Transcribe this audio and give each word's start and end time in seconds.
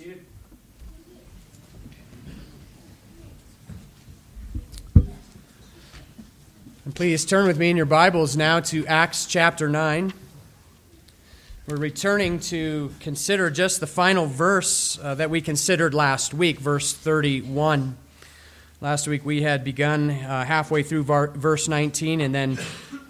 seated. 0.00 0.24
And 6.84 6.94
please 6.94 7.26
turn 7.26 7.46
with 7.46 7.58
me 7.58 7.68
in 7.68 7.76
your 7.76 7.84
Bibles 7.84 8.34
now 8.34 8.60
to 8.60 8.86
Acts 8.86 9.26
chapter 9.26 9.68
9. 9.68 10.14
We're 11.66 11.76
returning 11.76 12.40
to 12.40 12.94
consider 13.00 13.50
just 13.50 13.80
the 13.80 13.86
final 13.86 14.24
verse 14.24 14.98
uh, 15.02 15.16
that 15.16 15.28
we 15.28 15.42
considered 15.42 15.92
last 15.92 16.32
week, 16.32 16.58
verse 16.60 16.94
31. 16.94 17.94
Last 18.80 19.06
week 19.06 19.26
we 19.26 19.42
had 19.42 19.64
begun 19.64 20.10
uh, 20.10 20.46
halfway 20.46 20.82
through 20.82 21.02
verse 21.02 21.68
19 21.68 22.22
and 22.22 22.34
then 22.34 22.58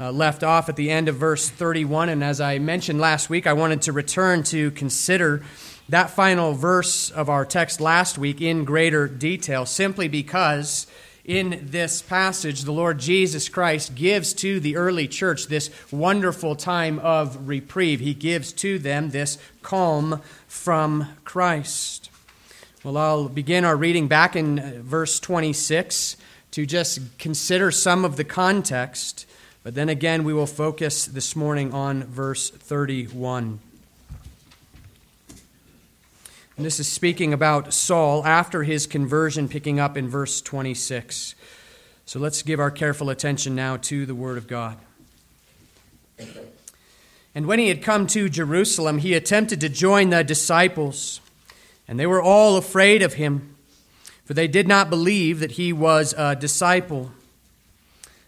uh, 0.01 0.11
left 0.11 0.43
off 0.43 0.69
at 0.69 0.75
the 0.75 0.91
end 0.91 1.09
of 1.09 1.15
verse 1.15 1.49
31. 1.49 2.09
And 2.09 2.25
as 2.25 2.41
I 2.41 2.59
mentioned 2.59 2.99
last 2.99 3.31
week, 3.31 3.47
I 3.47 3.53
wanted 3.53 3.83
to 3.83 3.93
return 3.93 4.43
to 4.45 4.73
consider 4.73 5.45
that 5.91 6.11
final 6.11 6.53
verse 6.53 7.11
of 7.11 7.29
our 7.29 7.45
text 7.45 7.81
last 7.81 8.17
week 8.17 8.41
in 8.41 8.65
greater 8.65 9.09
detail, 9.09 9.67
simply 9.67 10.07
because 10.07 10.87
in 11.25 11.69
this 11.71 12.01
passage, 12.01 12.63
the 12.63 12.73
Lord 12.73 12.99
Jesus 12.99 13.49
Christ 13.49 13.95
gives 13.95 14.33
to 14.35 14.61
the 14.61 14.77
early 14.77 15.07
church 15.09 15.47
this 15.47 15.71
wonderful 15.91 16.57
time 16.57 16.99
of 17.01 17.49
reprieve. 17.49 18.01
He 18.01 18.15
gives 18.15 18.53
to 18.55 18.79
them 18.79 19.11
this 19.11 19.37
calm 19.63 20.23
from 20.47 21.09
Christ. 21.25 22.09
Well, 22.85 22.97
I'll 22.97 23.29
begin 23.29 23.65
our 23.65 23.77
reading 23.77 24.09
back 24.09 24.35
in 24.37 24.59
uh, 24.59 24.73
verse 24.79 25.21
26 25.21 26.17
to 26.53 26.67
just 26.67 27.19
consider 27.19 27.71
some 27.71 28.05
of 28.05 28.17
the 28.17 28.25
context, 28.25 29.27
but 29.63 29.75
then 29.75 29.89
again, 29.89 30.25
we 30.25 30.33
will 30.33 30.47
focus 30.47 31.05
this 31.05 31.37
morning 31.37 31.75
on 31.75 32.05
verse 32.05 32.49
31. 32.49 33.61
And 36.61 36.67
this 36.67 36.79
is 36.79 36.89
speaking 36.89 37.33
about 37.33 37.73
Saul 37.73 38.23
after 38.27 38.65
his 38.65 38.87
conversion, 38.87 39.49
picking 39.49 39.81
up 39.81 39.97
in 39.97 40.11
verse 40.11 40.43
26. 40.43 41.35
So 42.05 42.19
let's 42.19 42.43
give 42.43 42.61
our 42.61 42.71
careful 42.71 43.09
attention 43.09 43.55
now 43.55 43.79
to 43.79 44.05
the 44.05 44.15
Word 44.15 44.37
of 44.37 44.47
God. 44.47 44.77
And 47.35 47.47
when 47.47 47.61
he 47.61 47.69
had 47.69 47.83
come 47.83 48.07
to 48.09 48.29
Jerusalem, 48.29 48.99
he 48.99 49.15
attempted 49.15 49.63
to 49.63 49.71
join 49.71 50.11
the 50.11 50.23
disciples, 50.23 51.23
and 51.89 51.99
they 51.99 52.07
were 52.07 52.21
all 52.21 52.59
afraid 52.59 53.01
of 53.01 53.15
him, 53.15 53.57
for 54.27 54.35
they 54.35 54.47
did 54.47 54.69
not 54.69 54.91
believe 54.91 55.41
that 55.41 55.53
he 55.53 55.73
was 55.73 56.15
a 56.19 56.37
disciple. 56.37 57.11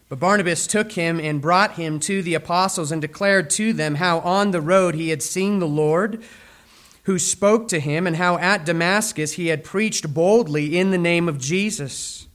But 0.09 0.21
Barnabas 0.21 0.67
took 0.67 0.93
him 0.93 1.21
and 1.21 1.43
brought 1.43 1.73
him 1.73 2.01
to 2.01 2.23
the 2.23 2.33
apostles 2.33 2.93
and 2.93 3.03
declared 3.03 3.51
to 3.51 3.75
them 3.75 3.97
how 3.97 4.21
on 4.21 4.53
the 4.53 4.63
road 4.63 4.95
he 4.95 5.11
had 5.11 5.23
seen 5.23 5.59
the 5.59 5.69
Lord 5.69 6.25
who 7.05 7.19
spoke 7.19 7.69
to 7.69 7.81
him, 7.81 8.07
and 8.07 8.17
how 8.17 8.39
at 8.39 8.65
Damascus 8.65 9.33
he 9.33 9.49
had 9.49 9.65
preached 9.65 10.15
boldly 10.15 10.79
in 10.79 10.91
the 10.91 10.99
name 10.99 11.29
of 11.29 11.39
Jesus. 11.39 12.29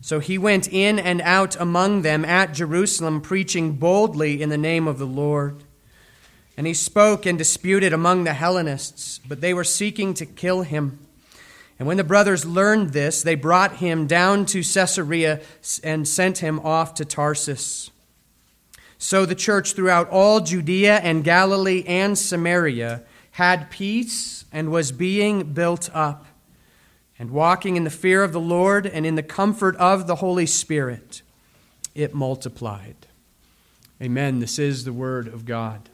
So 0.00 0.18
he 0.18 0.36
went 0.36 0.68
in 0.68 0.98
and 0.98 1.22
out 1.22 1.58
among 1.60 2.02
them 2.02 2.24
at 2.24 2.52
Jerusalem, 2.52 3.20
preaching 3.20 3.74
boldly 3.74 4.42
in 4.42 4.48
the 4.48 4.58
name 4.58 4.88
of 4.88 4.98
the 4.98 5.06
Lord. 5.06 5.62
And 6.56 6.66
he 6.66 6.74
spoke 6.74 7.24
and 7.24 7.38
disputed 7.38 7.92
among 7.92 8.24
the 8.24 8.34
Hellenists, 8.34 9.20
but 9.26 9.40
they 9.40 9.54
were 9.54 9.64
seeking 9.64 10.12
to 10.14 10.26
kill 10.26 10.62
him. 10.62 10.98
And 11.78 11.88
when 11.88 11.96
the 11.96 12.04
brothers 12.04 12.44
learned 12.44 12.90
this, 12.90 13.22
they 13.22 13.34
brought 13.34 13.76
him 13.76 14.06
down 14.06 14.44
to 14.46 14.62
Caesarea 14.62 15.40
and 15.82 16.06
sent 16.06 16.38
him 16.38 16.60
off 16.60 16.94
to 16.94 17.04
Tarsus. 17.04 17.90
So 18.98 19.24
the 19.24 19.34
church 19.34 19.72
throughout 19.72 20.10
all 20.10 20.40
Judea 20.40 20.98
and 20.98 21.24
Galilee 21.24 21.84
and 21.86 22.18
Samaria 22.18 23.02
had 23.32 23.70
peace 23.70 24.44
and 24.52 24.70
was 24.70 24.92
being 24.92 25.52
built 25.52 25.90
up, 25.94 26.26
and 27.18 27.30
walking 27.30 27.76
in 27.76 27.84
the 27.84 27.90
fear 27.90 28.22
of 28.22 28.32
the 28.32 28.40
Lord 28.40 28.86
and 28.86 29.06
in 29.06 29.14
the 29.14 29.22
comfort 29.22 29.76
of 29.76 30.06
the 30.06 30.16
Holy 30.16 30.46
Spirit, 30.46 31.22
it 31.94 32.14
multiplied. 32.14 32.96
Amen. 34.00 34.40
This 34.40 34.58
is 34.58 34.84
the 34.84 34.92
word 34.92 35.28
of 35.28 35.46
God. 35.46 35.88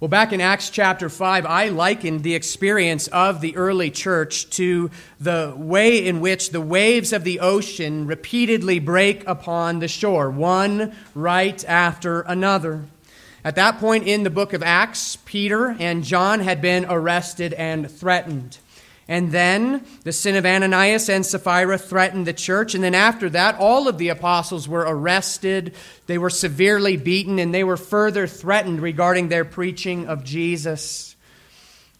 Well, 0.00 0.08
back 0.08 0.32
in 0.32 0.40
Acts 0.40 0.68
chapter 0.68 1.08
5, 1.08 1.46
I 1.46 1.68
likened 1.68 2.24
the 2.24 2.34
experience 2.34 3.06
of 3.08 3.40
the 3.40 3.56
early 3.56 3.90
church 3.90 4.50
to 4.50 4.90
the 5.20 5.54
way 5.56 6.06
in 6.06 6.20
which 6.20 6.50
the 6.50 6.60
waves 6.60 7.12
of 7.12 7.24
the 7.24 7.40
ocean 7.40 8.06
repeatedly 8.06 8.80
break 8.80 9.26
upon 9.26 9.78
the 9.78 9.88
shore, 9.88 10.30
one 10.30 10.94
right 11.14 11.64
after 11.64 12.22
another. 12.22 12.84
At 13.44 13.56
that 13.56 13.78
point 13.78 14.06
in 14.06 14.22
the 14.22 14.30
book 14.30 14.54
of 14.54 14.62
Acts, 14.62 15.16
Peter 15.26 15.76
and 15.78 16.02
John 16.02 16.40
had 16.40 16.62
been 16.62 16.86
arrested 16.88 17.52
and 17.52 17.90
threatened. 17.90 18.56
And 19.06 19.32
then 19.32 19.84
the 20.04 20.12
sin 20.12 20.34
of 20.34 20.46
Ananias 20.46 21.10
and 21.10 21.26
Sapphira 21.26 21.76
threatened 21.76 22.26
the 22.26 22.32
church. 22.32 22.74
And 22.74 22.82
then 22.82 22.94
after 22.94 23.28
that, 23.30 23.58
all 23.58 23.86
of 23.86 23.98
the 23.98 24.08
apostles 24.08 24.66
were 24.66 24.86
arrested. 24.88 25.74
They 26.06 26.16
were 26.16 26.30
severely 26.30 26.96
beaten, 26.96 27.38
and 27.38 27.54
they 27.54 27.64
were 27.64 27.76
further 27.76 28.26
threatened 28.26 28.80
regarding 28.80 29.28
their 29.28 29.44
preaching 29.44 30.06
of 30.06 30.24
Jesus. 30.24 31.13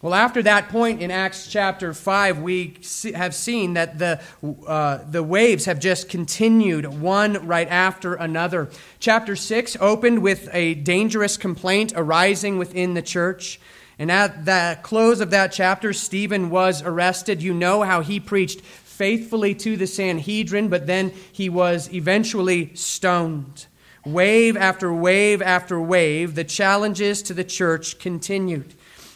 Well, 0.04 0.12
after 0.12 0.42
that 0.42 0.68
point 0.68 1.00
in 1.00 1.10
Acts 1.10 1.46
chapter 1.46 1.94
5, 1.94 2.40
we 2.40 2.76
have 3.14 3.34
seen 3.34 3.72
that 3.72 3.98
the, 3.98 4.20
uh, 4.66 4.98
the 5.10 5.22
waves 5.22 5.64
have 5.64 5.80
just 5.80 6.10
continued 6.10 6.84
one 6.84 7.46
right 7.46 7.66
after 7.66 8.12
another. 8.12 8.68
Chapter 9.00 9.34
6 9.34 9.78
opened 9.80 10.18
with 10.18 10.50
a 10.52 10.74
dangerous 10.74 11.38
complaint 11.38 11.94
arising 11.96 12.58
within 12.58 12.92
the 12.92 13.00
church. 13.00 13.58
And 13.98 14.12
at 14.12 14.44
the 14.44 14.78
close 14.82 15.22
of 15.22 15.30
that 15.30 15.52
chapter, 15.52 15.94
Stephen 15.94 16.50
was 16.50 16.82
arrested. 16.82 17.42
You 17.42 17.54
know 17.54 17.80
how 17.80 18.02
he 18.02 18.20
preached 18.20 18.60
faithfully 18.60 19.54
to 19.54 19.74
the 19.74 19.86
Sanhedrin, 19.86 20.68
but 20.68 20.86
then 20.86 21.14
he 21.32 21.48
was 21.48 21.90
eventually 21.94 22.74
stoned. 22.74 23.68
Wave 24.04 24.54
after 24.54 24.92
wave 24.92 25.40
after 25.40 25.80
wave, 25.80 26.34
the 26.34 26.44
challenges 26.44 27.22
to 27.22 27.32
the 27.32 27.42
church 27.42 27.98
continued. 27.98 28.74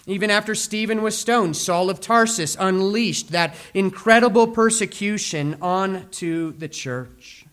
Even 0.08 0.30
after 0.30 0.54
Stephen 0.54 1.02
was 1.02 1.18
stoned, 1.18 1.54
Saul 1.54 1.90
of 1.90 2.00
Tarsus 2.00 2.56
unleashed 2.58 3.32
that 3.32 3.54
incredible 3.74 4.46
persecution 4.46 5.58
onto 5.60 6.52
the 6.52 6.66
church. 6.66 7.44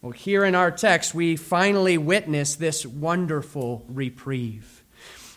Well, 0.00 0.12
here 0.12 0.46
in 0.46 0.54
our 0.54 0.70
text, 0.70 1.14
we 1.14 1.36
finally 1.36 1.98
witness 1.98 2.54
this 2.54 2.86
wonderful 2.86 3.84
reprieve. 3.86 4.82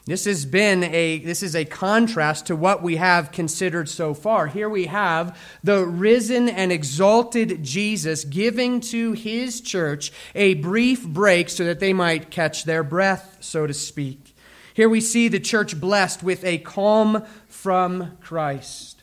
This 0.05 0.23
has 0.23 0.45
been 0.45 0.85
a 0.85 1.17
this 1.17 1.43
is 1.43 1.53
a 1.53 1.65
contrast 1.65 2.45
to 2.45 2.55
what 2.55 2.81
we 2.81 2.95
have 2.95 3.33
considered 3.33 3.89
so 3.89 4.13
far. 4.13 4.47
Here 4.47 4.69
we 4.69 4.85
have 4.85 5.37
the 5.65 5.85
risen 5.85 6.47
and 6.47 6.71
exalted 6.71 7.61
Jesus 7.61 8.23
giving 8.23 8.79
to 8.81 9.11
his 9.11 9.59
church 9.59 10.13
a 10.33 10.53
brief 10.53 11.05
break 11.05 11.49
so 11.49 11.65
that 11.65 11.81
they 11.81 11.91
might 11.91 12.31
catch 12.31 12.63
their 12.63 12.83
breath, 12.83 13.39
so 13.41 13.67
to 13.67 13.73
speak. 13.73 14.26
Here 14.77 14.87
we 14.87 15.01
see 15.01 15.27
the 15.27 15.39
church 15.39 15.79
blessed 15.81 16.21
with 16.21 16.45
a 16.45 16.59
calm 16.59 17.25
from 17.47 18.15
Christ. 18.21 19.01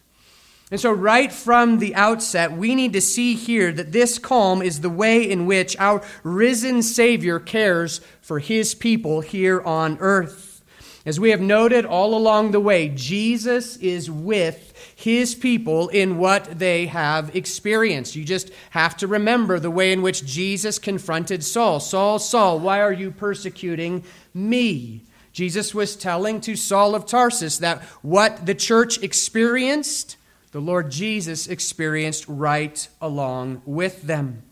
And 0.71 0.79
so, 0.79 0.93
right 0.93 1.33
from 1.33 1.81
the 1.81 1.97
outset, 1.97 2.53
we 2.53 2.77
need 2.77 2.93
to 2.93 3.01
see 3.01 3.35
here 3.35 3.73
that 3.73 3.91
this 3.91 4.21
calm 4.21 4.63
is 4.63 4.83
the 4.83 4.89
way 4.89 5.29
in 5.29 5.47
which 5.47 5.77
our 5.81 6.01
risen 6.23 6.81
Savior 6.81 7.41
cares 7.41 8.01
for 8.23 8.39
his 8.39 8.73
people 8.77 9.21
here 9.21 9.61
on 9.63 9.99
earth. 9.99 10.63
As 11.05 11.19
we 11.19 11.31
have 11.31 11.41
noted 11.41 11.85
all 11.85 12.17
along 12.17 12.53
the 12.53 12.61
way, 12.61 12.89
Jesus 12.91 13.77
is 13.79 14.09
with 14.09 14.95
his 14.95 15.35
people 15.35 15.89
in 15.89 16.19
what 16.19 16.61
they 16.61 16.87
have 16.87 17.35
experienced. 17.35 18.15
You 18.15 18.25
just 18.25 18.53
have 18.71 18.97
to 18.99 19.09
remember 19.09 19.59
the 19.59 19.73
way 19.73 19.93
in 19.93 20.03
which 20.03 20.25
Jesus 20.25 20.79
confronted 20.79 21.43
Saul 21.43 21.81
Saul, 21.81 22.21
Saul, 22.21 22.61
why 22.61 22.81
are 22.81 22.93
you 22.93 23.11
persecuting 23.11 24.05
me? 24.33 25.03
Jesus 25.35 25.75
was 25.75 25.97
telling 25.97 26.41
to 26.43 26.55
Saul 26.55 26.95
of 26.95 27.07
Tarsus 27.07 27.59
that 27.59 27.83
what 28.03 28.47
the 28.47 28.55
church 28.55 29.03
experienced, 29.03 30.17
the 30.53 30.61
Lord 30.61 30.93
Jesus 30.93 31.49
experienced 31.49 32.25
right 32.29 32.89
along 33.01 33.61
with 33.67 34.03
them. 34.03 34.45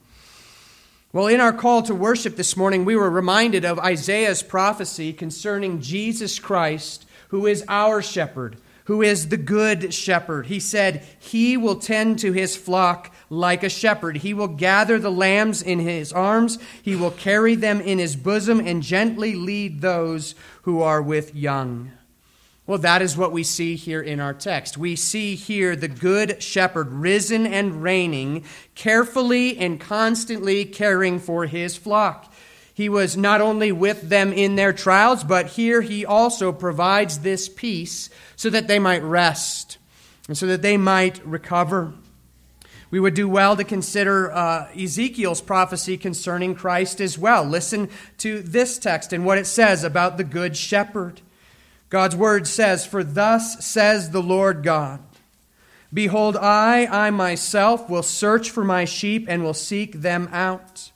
Well, 1.12 1.28
in 1.28 1.40
our 1.40 1.52
call 1.52 1.82
to 1.84 1.94
worship 1.94 2.34
this 2.34 2.56
morning, 2.56 2.84
we 2.84 2.96
were 2.96 3.10
reminded 3.10 3.64
of 3.64 3.78
Isaiah's 3.78 4.42
prophecy 4.42 5.12
concerning 5.12 5.80
Jesus 5.80 6.40
Christ, 6.40 7.06
who 7.28 7.46
is 7.46 7.64
our 7.68 8.02
shepherd, 8.02 8.56
who 8.84 9.02
is 9.02 9.28
the 9.28 9.36
good 9.36 9.92
shepherd. 9.94 10.46
He 10.46 10.60
said, 10.60 11.04
He 11.18 11.56
will 11.56 11.76
tend 11.76 12.18
to 12.20 12.32
his 12.32 12.56
flock 12.56 13.14
like 13.30 13.62
a 13.62 13.68
shepherd. 13.68 14.18
He 14.18 14.34
will 14.34 14.48
gather 14.48 14.98
the 14.98 15.10
lambs 15.10 15.62
in 15.62 15.78
his 15.78 16.12
arms, 16.12 16.58
he 16.82 16.96
will 16.96 17.10
carry 17.10 17.54
them 17.54 17.80
in 17.80 17.98
his 17.98 18.16
bosom, 18.16 18.60
and 18.60 18.82
gently 18.82 19.34
lead 19.34 19.80
those 19.80 20.34
who 20.62 20.82
are 20.82 21.02
with 21.02 21.34
young. 21.34 21.92
Well, 22.64 22.78
that 22.78 23.02
is 23.02 23.16
what 23.16 23.32
we 23.32 23.42
see 23.42 23.74
here 23.74 24.00
in 24.00 24.20
our 24.20 24.32
text. 24.32 24.78
We 24.78 24.94
see 24.94 25.34
here 25.34 25.74
the 25.74 25.88
good 25.88 26.40
shepherd 26.40 26.92
risen 26.92 27.44
and 27.44 27.82
reigning, 27.82 28.44
carefully 28.76 29.58
and 29.58 29.80
constantly 29.80 30.64
caring 30.64 31.18
for 31.18 31.46
his 31.46 31.76
flock. 31.76 32.31
He 32.74 32.88
was 32.88 33.16
not 33.16 33.40
only 33.40 33.70
with 33.70 34.08
them 34.08 34.32
in 34.32 34.56
their 34.56 34.72
trials, 34.72 35.24
but 35.24 35.46
here 35.46 35.82
he 35.82 36.06
also 36.06 36.52
provides 36.52 37.18
this 37.18 37.48
peace 37.48 38.08
so 38.36 38.48
that 38.50 38.66
they 38.68 38.78
might 38.78 39.02
rest. 39.02 39.78
and 40.28 40.38
so 40.38 40.46
that 40.46 40.62
they 40.62 40.76
might 40.76 41.24
recover. 41.26 41.92
We 42.90 43.00
would 43.00 43.14
do 43.14 43.28
well 43.28 43.56
to 43.56 43.64
consider 43.64 44.30
uh, 44.30 44.68
Ezekiel's 44.78 45.40
prophecy 45.40 45.96
concerning 45.96 46.54
Christ 46.54 47.00
as 47.00 47.18
well. 47.18 47.42
Listen 47.44 47.88
to 48.18 48.42
this 48.42 48.78
text 48.78 49.12
and 49.12 49.24
what 49.24 49.38
it 49.38 49.46
says 49.46 49.82
about 49.82 50.16
the 50.16 50.24
Good 50.24 50.56
Shepherd. 50.56 51.22
God's 51.88 52.14
word 52.14 52.46
says, 52.46 52.86
For 52.86 53.02
thus 53.02 53.64
says 53.64 54.10
the 54.10 54.22
Lord 54.22 54.62
God 54.62 55.00
Behold, 55.92 56.36
I, 56.36 56.86
I 56.86 57.10
myself, 57.10 57.90
will 57.90 58.02
search 58.02 58.50
for 58.50 58.64
my 58.64 58.86
sheep 58.86 59.26
and 59.28 59.42
will 59.42 59.54
seek 59.54 60.00
them 60.00 60.28
out. 60.32 60.90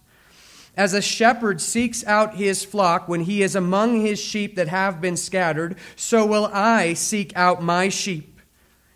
As 0.77 0.93
a 0.93 1.01
shepherd 1.01 1.61
seeks 1.61 2.05
out 2.05 2.35
his 2.35 2.63
flock 2.63 3.09
when 3.09 3.23
he 3.23 3.43
is 3.43 3.57
among 3.57 4.03
his 4.03 4.21
sheep 4.21 4.57
that 4.57 4.69
have 4.69 5.01
been 5.01 5.17
scattered, 5.17 5.77
so 5.97 6.27
will 6.27 6.51
I 6.53 6.93
seek 6.93 7.33
out 7.35 7.63
my 7.63 7.89
sheep. 7.89 8.41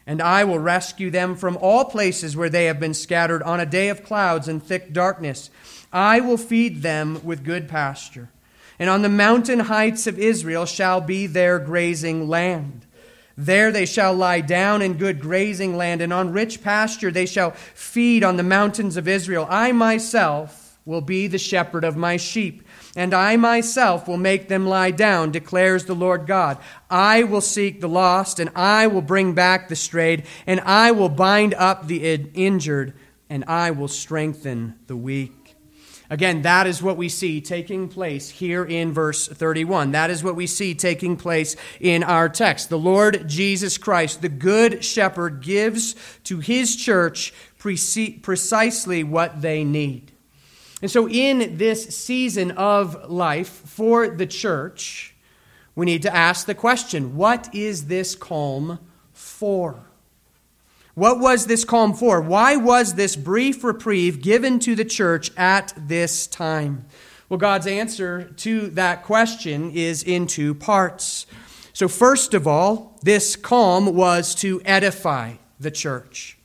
And 0.06 0.21
I 0.21 0.44
will 0.44 0.59
rescue 0.59 1.11
them 1.11 1.37
from 1.37 1.56
all 1.56 1.87
places 1.87 2.37
where 2.37 2.50
they 2.50 2.67
have 2.67 2.81
been 2.81 2.94
scattered 2.94 3.43
on 3.43 3.61
a 3.61 3.67
day 3.67 3.88
of 3.88 4.05
clouds 4.05 4.47
and 4.47 4.62
thick 4.62 4.93
darkness. 4.93 5.49
I 5.93 6.21
will 6.21 6.37
feed 6.37 6.82
them 6.82 7.25
with 7.25 7.44
good 7.44 7.69
pasture. 7.69 8.29
And 8.79 8.91
on 8.91 9.03
the 9.03 9.09
mountain 9.09 9.61
heights 9.61 10.06
of 10.06 10.19
Israel 10.19 10.67
shall 10.67 11.00
be 11.00 11.26
their 11.26 11.59
grazing 11.59 12.29
land. 12.29 12.87
There 13.38 13.73
they 13.73 13.87
shall 13.87 14.12
lie 14.12 14.43
down 14.43 14.83
in 14.83 14.99
good 14.99 15.21
grazing 15.21 15.76
land, 15.76 16.03
and 16.03 16.12
on 16.12 16.33
rich 16.33 16.62
pasture 16.62 17.11
they 17.11 17.26
shall 17.26 17.53
feed 17.53 18.23
on 18.23 18.37
the 18.37 18.43
mountains 18.43 18.99
of 18.99 19.09
Israel. 19.09 19.47
I 19.49 19.73
myself 19.73 20.60
will 20.91 21.01
be 21.01 21.29
the 21.29 21.39
shepherd 21.39 21.85
of 21.85 21.97
my 21.97 22.17
sheep, 22.17 22.67
and 22.97 23.15
I 23.15 23.37
myself 23.37 24.09
will 24.09 24.17
make 24.17 24.49
them 24.49 24.67
lie 24.67 24.91
down, 24.91 25.31
declares 25.31 25.85
the 25.85 25.95
Lord 25.95 26.27
God. 26.27 26.59
I 26.91 27.23
will 27.23 27.41
seek 27.41 27.81
the 27.81 27.89
lost, 27.89 28.41
and 28.41 28.51
I 28.57 28.89
will 28.89 29.01
bring 29.01 29.33
back 29.33 29.69
the 29.69 29.77
strayed, 29.77 30.27
and 30.49 30.61
I 30.61 30.91
will 30.91 31.09
bind 31.09 31.55
up 31.55 31.87
the 31.87 32.15
injured, 32.35 32.93
and 33.29 33.45
I 33.45 33.71
will 33.71 33.87
strengthen 33.87 34.75
the 34.89 34.97
weak. 34.97 35.55
Again, 36.13 36.43
that 36.43 36.67
is 36.67 36.83
what 36.83 36.97
we 36.97 37.09
see 37.09 37.41
taking 37.41 37.89
place 37.89 38.29
here 38.29 38.65
in 38.65 38.93
verse 38.93 39.29
31. 39.29 39.93
That 39.93 40.11
is 40.11 40.25
what 40.25 40.35
we 40.35 40.49
see 40.49 40.75
taking 40.75 41.17
place 41.17 41.55
in 41.79 42.03
our 42.03 42.29
text. 42.29 42.69
The 42.69 42.77
Lord 42.77 43.29
Jesus 43.29 43.79
Christ, 43.79 44.21
the 44.21 44.29
Good 44.29 44.85
Shepherd, 44.85 45.41
gives 45.41 45.95
to 46.25 46.41
his 46.41 46.75
church 46.75 47.33
precisely 47.59 49.05
what 49.05 49.41
they 49.41 49.63
need. 49.63 50.11
And 50.82 50.91
so, 50.91 51.09
in 51.09 51.59
this 51.59 51.97
season 51.97 52.53
of 52.53 53.11
life 53.11 53.49
for 53.49 54.09
the 54.09 54.27
church, 54.27 55.15
we 55.75 55.87
need 55.87 56.03
to 56.03 56.15
ask 56.15 56.47
the 56.47 56.55
question 56.55 57.17
what 57.17 57.55
is 57.55 57.87
this 57.87 58.15
calm 58.15 58.79
for? 59.12 59.85
What 60.94 61.21
was 61.21 61.47
this 61.47 61.65
calm 61.65 61.94
for? 61.94 62.21
Why 62.21 62.56
was 62.56 62.94
this 62.94 63.15
brief 63.15 63.62
reprieve 63.62 64.23
given 64.23 64.59
to 64.61 64.75
the 64.75 64.85
church 64.85 65.31
at 65.37 65.73
this 65.77 66.27
time? 66.27 66.87
Well, 67.29 67.38
God's 67.38 67.69
answer 67.69 68.25
to 68.38 68.69
that 68.71 69.05
question 69.05 69.71
is 69.71 70.03
in 70.03 70.26
two 70.26 70.55
parts. 70.55 71.26
So, 71.73 71.87
first 71.88 72.35
of 72.35 72.47
all, 72.47 72.99
this 73.03 73.37
calm 73.37 73.94
was 73.94 74.35
to 74.37 74.61
edify 74.65 75.35
the 75.61 75.71
church. 75.71 76.40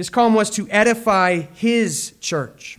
This 0.00 0.08
calm 0.08 0.32
was 0.32 0.48
to 0.52 0.66
edify 0.70 1.40
his 1.40 2.14
church. 2.20 2.78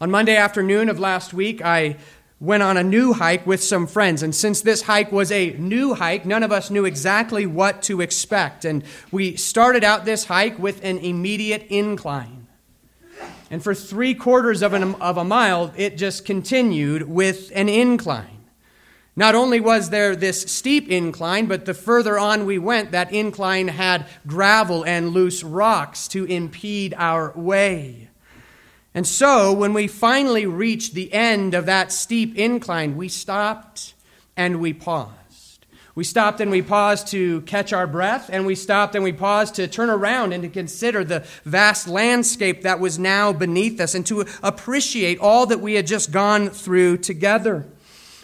On 0.00 0.10
Monday 0.10 0.34
afternoon 0.34 0.88
of 0.88 0.98
last 0.98 1.32
week, 1.32 1.64
I 1.64 1.98
went 2.40 2.64
on 2.64 2.76
a 2.76 2.82
new 2.82 3.12
hike 3.12 3.46
with 3.46 3.62
some 3.62 3.86
friends. 3.86 4.24
And 4.24 4.34
since 4.34 4.60
this 4.60 4.82
hike 4.82 5.12
was 5.12 5.30
a 5.30 5.50
new 5.50 5.94
hike, 5.94 6.26
none 6.26 6.42
of 6.42 6.50
us 6.50 6.68
knew 6.68 6.84
exactly 6.84 7.46
what 7.46 7.80
to 7.82 8.00
expect. 8.00 8.64
And 8.64 8.82
we 9.12 9.36
started 9.36 9.84
out 9.84 10.04
this 10.04 10.24
hike 10.24 10.58
with 10.58 10.84
an 10.84 10.98
immediate 10.98 11.68
incline. 11.68 12.48
And 13.48 13.62
for 13.62 13.72
three 13.72 14.14
quarters 14.14 14.62
of, 14.62 14.72
an, 14.72 14.96
of 14.96 15.16
a 15.16 15.22
mile, 15.22 15.72
it 15.76 15.96
just 15.96 16.24
continued 16.24 17.08
with 17.08 17.52
an 17.54 17.68
incline. 17.68 18.39
Not 19.20 19.34
only 19.34 19.60
was 19.60 19.90
there 19.90 20.16
this 20.16 20.50
steep 20.50 20.88
incline, 20.88 21.44
but 21.44 21.66
the 21.66 21.74
further 21.74 22.18
on 22.18 22.46
we 22.46 22.58
went, 22.58 22.92
that 22.92 23.12
incline 23.12 23.68
had 23.68 24.06
gravel 24.26 24.82
and 24.82 25.10
loose 25.10 25.44
rocks 25.44 26.08
to 26.08 26.24
impede 26.24 26.94
our 26.96 27.30
way. 27.36 28.08
And 28.94 29.06
so, 29.06 29.52
when 29.52 29.74
we 29.74 29.88
finally 29.88 30.46
reached 30.46 30.94
the 30.94 31.12
end 31.12 31.52
of 31.52 31.66
that 31.66 31.92
steep 31.92 32.34
incline, 32.34 32.96
we 32.96 33.10
stopped 33.10 33.92
and 34.38 34.58
we 34.58 34.72
paused. 34.72 35.66
We 35.94 36.02
stopped 36.02 36.40
and 36.40 36.50
we 36.50 36.62
paused 36.62 37.08
to 37.08 37.42
catch 37.42 37.74
our 37.74 37.86
breath, 37.86 38.30
and 38.32 38.46
we 38.46 38.54
stopped 38.54 38.94
and 38.94 39.04
we 39.04 39.12
paused 39.12 39.56
to 39.56 39.68
turn 39.68 39.90
around 39.90 40.32
and 40.32 40.44
to 40.44 40.48
consider 40.48 41.04
the 41.04 41.26
vast 41.44 41.86
landscape 41.86 42.62
that 42.62 42.80
was 42.80 42.98
now 42.98 43.34
beneath 43.34 43.82
us 43.82 43.94
and 43.94 44.06
to 44.06 44.24
appreciate 44.42 45.18
all 45.18 45.44
that 45.44 45.60
we 45.60 45.74
had 45.74 45.86
just 45.86 46.10
gone 46.10 46.48
through 46.48 46.96
together. 46.96 47.66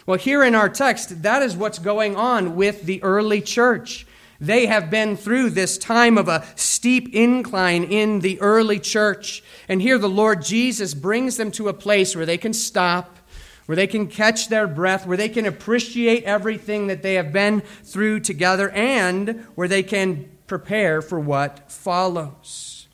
Well, 0.07 0.17
here 0.17 0.41
in 0.41 0.55
our 0.55 0.69
text, 0.69 1.23
that 1.23 1.41
is 1.41 1.57
what's 1.57 1.79
going 1.79 2.15
on 2.15 2.55
with 2.55 2.83
the 2.83 3.03
early 3.03 3.41
church. 3.41 4.07
They 4.39 4.67
have 4.67 4.89
been 4.89 5.17
through 5.17 5.49
this 5.49 5.77
time 5.77 6.17
of 6.17 6.29
a 6.29 6.45
steep 6.55 7.13
incline 7.13 7.83
in 7.83 8.21
the 8.21 8.39
early 8.39 8.79
church. 8.79 9.43
And 9.67 9.81
here 9.81 9.97
the 9.97 10.07
Lord 10.07 10.43
Jesus 10.43 10.93
brings 10.93 11.35
them 11.35 11.51
to 11.51 11.67
a 11.67 11.73
place 11.73 12.15
where 12.15 12.25
they 12.25 12.37
can 12.37 12.53
stop, 12.53 13.17
where 13.65 13.75
they 13.75 13.85
can 13.85 14.07
catch 14.07 14.47
their 14.47 14.65
breath, 14.65 15.05
where 15.05 15.17
they 15.17 15.27
can 15.27 15.45
appreciate 15.45 16.23
everything 16.23 16.87
that 16.87 17.03
they 17.03 17.15
have 17.15 17.33
been 17.33 17.59
through 17.59 18.21
together, 18.21 18.69
and 18.69 19.45
where 19.55 19.67
they 19.67 19.83
can 19.83 20.31
prepare 20.47 21.01
for 21.01 21.19
what 21.19 21.69
follows. 21.69 22.87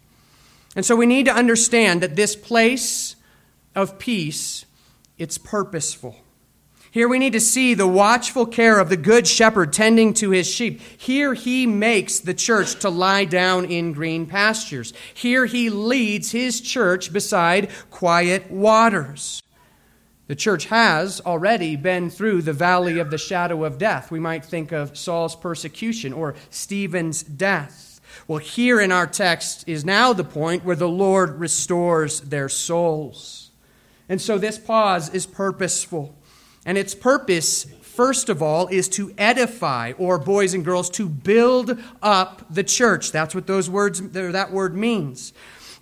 And 0.75 0.83
so 0.83 0.95
we 0.95 1.06
need 1.06 1.25
to 1.25 1.31
understand 1.31 2.01
that 2.01 2.15
this 2.15 2.36
place 2.36 3.15
of 3.75 4.00
peace, 4.00 4.65
it's 5.19 5.38
purposeful. 5.38 6.23
Here 6.94 7.10
we 7.10 7.18
need 7.18 7.34
to 7.34 7.40
see 7.40 7.74
the 7.74 7.88
watchful 7.88 8.45
care 8.45 8.78
of 8.78 8.90
the 8.90 8.98
good 8.98 9.25
shepherd 9.25 9.74
tending 9.74 10.13
to 10.13 10.30
his 10.30 10.48
sheep. 10.48 10.80
Here 10.80 11.34
he 11.34 11.66
makes 11.66 12.19
the 12.19 12.36
church 12.36 12.75
to 12.81 12.90
lie 12.92 13.25
down 13.25 13.66
in 13.66 13.94
green 13.94 14.28
pastures. 14.28 14.94
Here 15.12 15.48
he 15.48 15.72
leads 15.72 16.30
his 16.30 16.62
church 16.62 17.12
beside 17.12 17.72
quiet 17.90 18.51
waters. 18.51 19.42
The 20.28 20.36
church 20.36 20.66
has 20.66 21.19
already 21.22 21.75
been 21.75 22.12
through 22.12 22.44
the 22.44 22.54
valley 22.54 23.00
of 23.00 23.10
the 23.10 23.18
shadow 23.18 23.63
of 23.63 23.80
death. 23.80 24.12
We 24.12 24.19
might 24.19 24.46
think 24.46 24.72
of 24.72 24.96
Saul's 24.96 25.36
persecution 25.36 26.13
or 26.13 26.36
Stephen's 26.51 27.24
death. 27.24 28.01
Well, 28.28 28.38
here 28.38 28.80
in 28.80 28.92
our 28.92 29.07
text 29.07 29.67
is 29.67 29.84
now 29.84 30.13
the 30.13 30.24
point 30.24 30.63
where 30.63 30.75
the 30.75 30.88
Lord 30.88 31.39
restores 31.39 32.22
their 32.22 32.50
souls. 32.50 33.50
And 34.08 34.22
so 34.22 34.38
this 34.38 34.60
pause 34.60 35.10
is 35.10 35.25
purposeful. 35.25 36.15
And 36.65 36.77
its 36.77 36.96
purpose, 36.96 37.65
first 37.82 38.29
of 38.29 38.41
all, 38.41 38.67
is 38.67 38.88
to 38.89 39.13
edify, 39.17 39.93
or 39.98 40.17
boys 40.17 40.53
and 40.53 40.63
girls, 40.63 40.89
to 40.91 41.10
build 41.10 41.77
up 42.01 42.46
the 42.50 42.63
church. 42.63 43.12
That's 43.12 43.36
what 43.36 43.48
those 43.48 43.70
words, 43.70 44.01
that 44.12 44.51
word 44.51 44.75
means. 44.75 45.34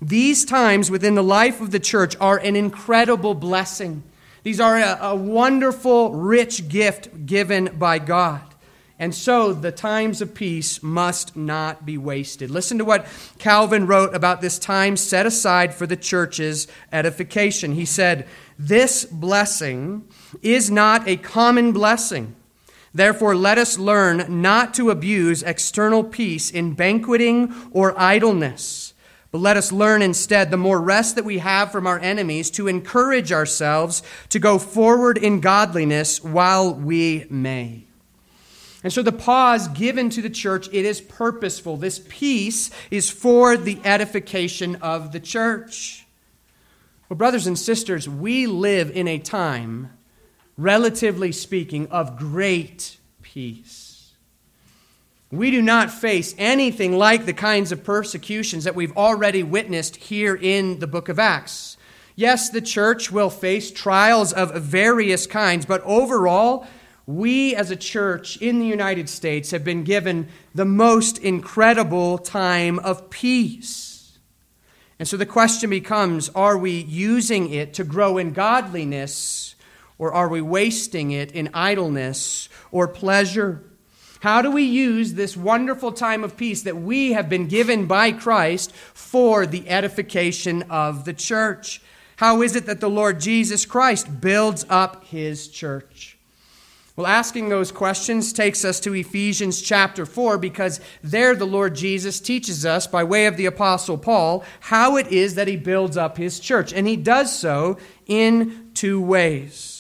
These 0.02 0.46
times 0.46 0.90
within 0.90 1.14
the 1.14 1.24
life 1.24 1.62
of 1.62 1.72
the 1.72 1.80
church 1.80 2.16
are 2.20 2.38
an 2.38 2.56
incredible 2.56 3.36
blessing. 3.36 4.04
These 4.44 4.60
are 4.60 4.78
a, 4.78 4.98
a 5.02 5.16
wonderful, 5.16 6.14
rich 6.16 6.68
gift 6.68 7.28
given 7.28 7.76
by 7.78 8.00
God. 8.00 8.42
And 8.98 9.16
so 9.16 9.52
the 9.52 9.72
times 9.72 10.22
of 10.22 10.36
peace 10.36 10.84
must 10.84 11.36
not 11.36 11.88
be 11.88 11.98
wasted. 11.98 12.52
Listen 12.52 12.78
to 12.78 12.86
what 12.86 13.08
Calvin 13.40 13.88
wrote 13.88 14.14
about 14.14 14.42
this 14.42 14.60
time 14.60 14.96
set 14.96 15.26
aside 15.26 15.74
for 15.74 15.88
the 15.88 15.96
church's 15.96 16.68
edification. 16.92 17.74
He 17.74 17.86
said, 17.86 18.28
This 18.60 19.06
blessing 19.06 20.08
is 20.42 20.72
not 20.72 21.08
a 21.08 21.18
common 21.18 21.72
blessing. 21.72 22.36
Therefore, 22.94 23.36
let 23.36 23.58
us 23.58 23.78
learn 23.78 24.42
not 24.42 24.74
to 24.74 24.90
abuse 24.90 25.44
external 25.44 26.04
peace 26.04 26.52
in 26.52 26.74
banqueting 26.74 27.54
or 27.72 27.98
idleness, 28.00 28.94
but 29.32 29.40
let 29.40 29.56
us 29.56 29.72
learn 29.72 30.02
instead 30.02 30.52
the 30.52 30.58
more 30.58 30.82
rest 30.82 31.16
that 31.16 31.24
we 31.24 31.38
have 31.38 31.72
from 31.72 31.88
our 31.88 32.00
enemies 32.00 32.52
to 32.52 32.68
encourage 32.68 33.32
ourselves 33.32 34.04
to 34.28 34.40
go 34.40 34.60
forward 34.60 35.18
in 35.18 35.40
godliness 35.40 36.22
while 36.22 36.74
we 36.74 37.26
may. 37.30 37.86
And 38.84 38.92
so 38.92 39.02
the 39.02 39.12
pause 39.12 39.68
given 39.70 40.10
to 40.10 40.22
the 40.22 40.30
church, 40.30 40.68
it 40.74 40.86
is 40.86 41.00
purposeful. 41.00 41.78
This 41.78 42.04
peace 42.10 42.72
is 42.90 43.10
for 43.10 43.56
the 43.56 43.80
edification 43.86 44.76
of 44.78 45.12
the 45.12 45.20
church. 45.20 46.06
Well, 47.08 47.18
brothers 47.18 47.48
and 47.48 47.58
sisters, 47.58 48.10
we 48.10 48.48
live 48.48 48.90
in 48.92 49.08
a 49.08 49.20
time 49.20 49.92
relatively 50.62 51.32
speaking, 51.32 51.88
of 51.88 52.18
great 52.18 52.98
peace. 53.22 54.14
We 55.32 55.50
do 55.50 55.62
not 55.62 55.92
face 55.92 56.36
anything 56.38 56.98
like 56.98 57.26
the 57.26 57.34
kinds 57.34 57.72
of 57.72 57.84
persecutions 57.84 58.66
that 58.66 58.76
we've 58.76 58.96
already 58.98 59.44
witnessed 59.44 59.96
here 59.96 60.36
in 60.36 60.80
the 60.80 60.88
book 60.88 61.08
of 61.08 61.20
Acts. 61.20 61.78
Yes, 62.16 62.50
the 62.50 62.62
church 62.62 63.12
will 63.12 63.30
face 63.30 63.72
trials 63.72 64.34
of 64.34 64.54
various 64.56 65.26
kinds, 65.26 65.66
but 65.66 65.82
overall, 65.86 66.68
we 67.08 67.56
as 67.56 67.72
a 67.72 67.76
church 67.76 68.38
in 68.38 68.60
the 68.60 68.66
United 68.66 69.10
States 69.10 69.52
have 69.52 69.64
been 69.64 69.84
given 69.84 70.28
the 70.54 70.66
most 70.66 71.18
incredible 71.18 72.18
time 72.18 72.78
of 72.80 73.10
peace. 73.10 74.20
And 75.00 75.08
so 75.08 75.18
the 75.18 75.26
question 75.26 75.70
becomes 75.70 76.30
are 76.30 76.58
we 76.58 76.72
using 76.72 77.52
it 77.52 77.74
to 77.76 77.84
grow 77.84 78.18
in 78.18 78.34
godliness, 78.34 79.56
or 80.02 80.12
are 80.12 80.28
we 80.28 80.42
wasting 80.42 81.12
it 81.12 81.32
in 81.32 81.48
idleness 81.54 82.50
or 82.72 82.88
pleasure? 82.88 83.62
How 84.20 84.42
do 84.42 84.50
we 84.50 84.64
use 84.64 85.14
this 85.14 85.38
wonderful 85.38 85.92
time 85.92 86.24
of 86.24 86.36
peace 86.36 86.64
that 86.64 86.76
we 86.76 87.12
have 87.12 87.30
been 87.30 87.48
given 87.48 87.86
by 87.86 88.12
Christ 88.12 88.74
for 88.74 89.46
the 89.46 89.70
edification 89.70 90.64
of 90.72 91.06
the 91.06 91.14
church? 91.14 91.84
How 92.16 92.42
is 92.42 92.56
it 92.56 92.66
that 92.66 92.80
the 92.80 92.90
Lord 92.90 93.20
Jesus 93.20 93.64
Christ 93.68 94.20
builds 94.20 94.66
up 94.70 95.06
his 95.06 95.48
church? 95.48 96.18
Well, 96.96 97.06
asking 97.06 97.50
those 97.50 97.72
questions 97.72 98.34
takes 98.34 98.66
us 98.66 98.80
to 98.80 98.96
Ephesians 98.96 99.62
chapter 99.62 100.08
4 100.08 100.40
because 100.40 100.82
there 101.04 101.36
the 101.36 101.46
Lord 101.46 101.76
Jesus 101.76 102.20
teaches 102.20 102.66
us, 102.66 102.88
by 102.88 103.04
way 103.04 103.28
of 103.28 103.38
the 103.38 103.46
Apostle 103.46 104.00
Paul, 104.00 104.44
how 104.62 104.98
it 104.98 105.10
is 105.10 105.36
that 105.36 105.48
he 105.48 105.58
builds 105.58 105.96
up 105.96 106.18
his 106.18 106.40
church. 106.40 106.74
And 106.74 106.88
he 106.88 106.96
does 106.96 107.38
so 107.38 107.78
in 108.08 108.72
two 108.74 109.00
ways. 109.00 109.71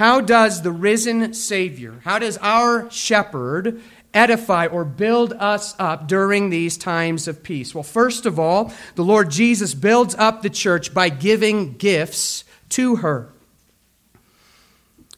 How 0.00 0.22
does 0.22 0.62
the 0.62 0.72
risen 0.72 1.34
Savior, 1.34 2.00
how 2.04 2.18
does 2.20 2.38
our 2.38 2.90
shepherd 2.90 3.82
edify 4.14 4.64
or 4.64 4.82
build 4.82 5.34
us 5.34 5.74
up 5.78 6.08
during 6.08 6.48
these 6.48 6.78
times 6.78 7.28
of 7.28 7.42
peace? 7.42 7.74
Well, 7.74 7.84
first 7.84 8.24
of 8.24 8.38
all, 8.38 8.72
the 8.94 9.04
Lord 9.04 9.30
Jesus 9.30 9.74
builds 9.74 10.14
up 10.14 10.40
the 10.40 10.48
church 10.48 10.94
by 10.94 11.10
giving 11.10 11.74
gifts 11.74 12.44
to 12.70 12.96
her. 12.96 13.28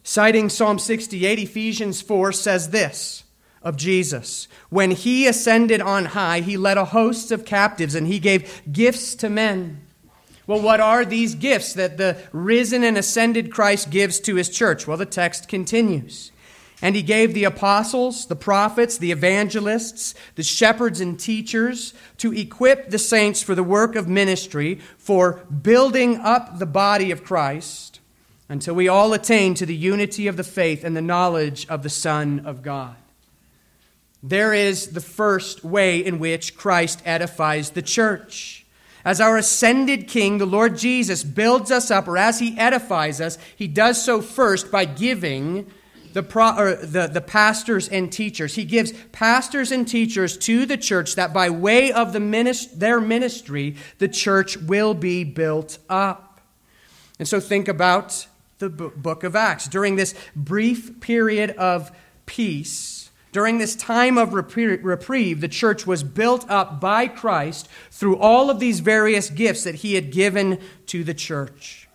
Citing 0.03 0.49
Psalm 0.49 0.81
68, 0.81 1.39
Ephesians 1.39 2.03
4 2.03 2.33
says 2.33 2.71
this 2.71 3.23
of 3.63 3.77
Jesus 3.77 4.49
When 4.69 4.91
he 4.91 5.29
ascended 5.29 5.81
on 5.81 6.07
high, 6.07 6.41
he 6.41 6.57
led 6.57 6.77
a 6.77 6.87
host 6.87 7.31
of 7.31 7.45
captives 7.45 7.95
and 7.95 8.09
he 8.09 8.19
gave 8.19 8.61
gifts 8.73 9.15
to 9.15 9.31
men. 9.31 9.87
Well, 10.47 10.61
what 10.61 10.81
are 10.81 11.05
these 11.05 11.35
gifts 11.35 11.75
that 11.75 11.97
the 11.99 12.17
risen 12.33 12.83
and 12.83 12.99
ascended 12.99 13.53
Christ 13.53 13.91
gives 13.91 14.19
to 14.21 14.35
his 14.35 14.49
church? 14.49 14.87
Well, 14.87 14.97
the 14.97 15.07
text 15.07 15.49
continues. 15.49 16.33
And 16.85 16.97
he 16.97 17.03
gave 17.03 17.33
the 17.33 17.45
apostles, 17.45 18.27
the 18.27 18.35
prophets, 18.35 18.99
the 18.99 19.13
evangelists, 19.13 20.17
the 20.35 20.43
shepherds, 20.43 21.01
and 21.01 21.19
teachers 21.19 21.95
to 22.19 22.33
equip 22.33 22.91
the 22.91 22.99
saints 22.99 23.41
for 23.41 23.55
the 23.55 23.63
work 23.63 23.95
of 23.95 24.09
ministry, 24.09 24.81
for 24.99 25.45
building 25.45 26.17
up 26.17 26.59
the 26.59 26.67
body 26.67 27.13
of 27.13 27.23
Christ, 27.23 28.01
until 28.49 28.75
we 28.75 28.89
all 28.89 29.13
attain 29.13 29.55
to 29.55 29.65
the 29.65 29.77
unity 29.77 30.27
of 30.27 30.37
the 30.37 30.43
faith 30.43 30.83
and 30.83 30.97
the 30.97 31.01
knowledge 31.01 31.69
of 31.69 31.85
the 31.85 31.89
Son 31.89 32.43
of 32.45 32.63
God. 32.63 32.97
There 34.21 34.53
is 34.53 34.89
the 34.89 35.01
first 35.01 35.65
way 35.65 36.05
in 36.05 36.19
which 36.19 36.57
Christ 36.57 37.01
edifies 37.05 37.71
the 37.71 37.83
church. 37.83 38.62
As 39.05 39.21
our 39.21 39.37
ascended 39.37 40.07
King, 40.07 40.39
the 40.39 40.47
Lord 40.47 40.77
Jesus 40.77 41.25
builds 41.25 41.71
us 41.71 41.91
up, 41.91 42.07
or 42.07 42.17
as 42.17 42.39
he 42.39 42.57
edifies 42.59 43.21
us, 43.21 43.37
he 43.57 43.67
does 43.67 44.03
so 44.03 44.21
first 44.21 44.71
by 44.71 44.85
giving 44.85 45.71
the, 46.13 46.23
pro, 46.23 46.77
the, 46.77 47.07
the 47.07 47.21
pastors 47.21 47.89
and 47.89 48.13
teachers. 48.13 48.55
He 48.55 48.65
gives 48.65 48.93
pastors 49.13 49.73
and 49.73 49.89
teachers 49.89 50.37
to 50.39 50.67
the 50.67 50.77
church 50.77 51.15
that 51.17 51.33
by 51.33 51.51
way 51.51 51.91
of 51.91 52.13
the 52.13 52.19
minist- 52.19 52.79
their 52.79 53.01
ministry, 53.01 53.77
the 53.99 54.09
church 54.09 54.57
will 54.57 54.95
be 54.95 55.25
built 55.25 55.79
up. 55.89 56.41
And 57.19 57.27
so 57.27 57.41
think 57.41 57.69
about 57.69 58.27
the 58.59 58.69
book 58.69 59.25
of 59.25 59.35
Acts. 59.35 59.67
During 59.67 59.97
this 59.97 60.15
brief 60.37 61.01
period 61.01 61.51
of 61.51 61.91
peace, 62.27 63.02
during 63.33 63.59
this 63.59 63.75
time 63.75 64.19
of 64.19 64.35
reprieve, 64.35 65.41
the 65.41 65.49
church 65.49 65.87
was 65.87 66.03
built 66.03 66.49
up 66.51 66.81
by 66.81 67.09
Christ 67.09 67.69
through 67.91 68.19
all 68.19 68.51
of 68.51 68.61
these 68.61 68.81
various 68.81 69.31
gifts 69.31 69.65
that 69.65 69.77
he 69.77 69.95
had 69.95 70.13
given 70.13 70.61
to 70.87 71.03
the 71.03 71.15
church. 71.15 71.89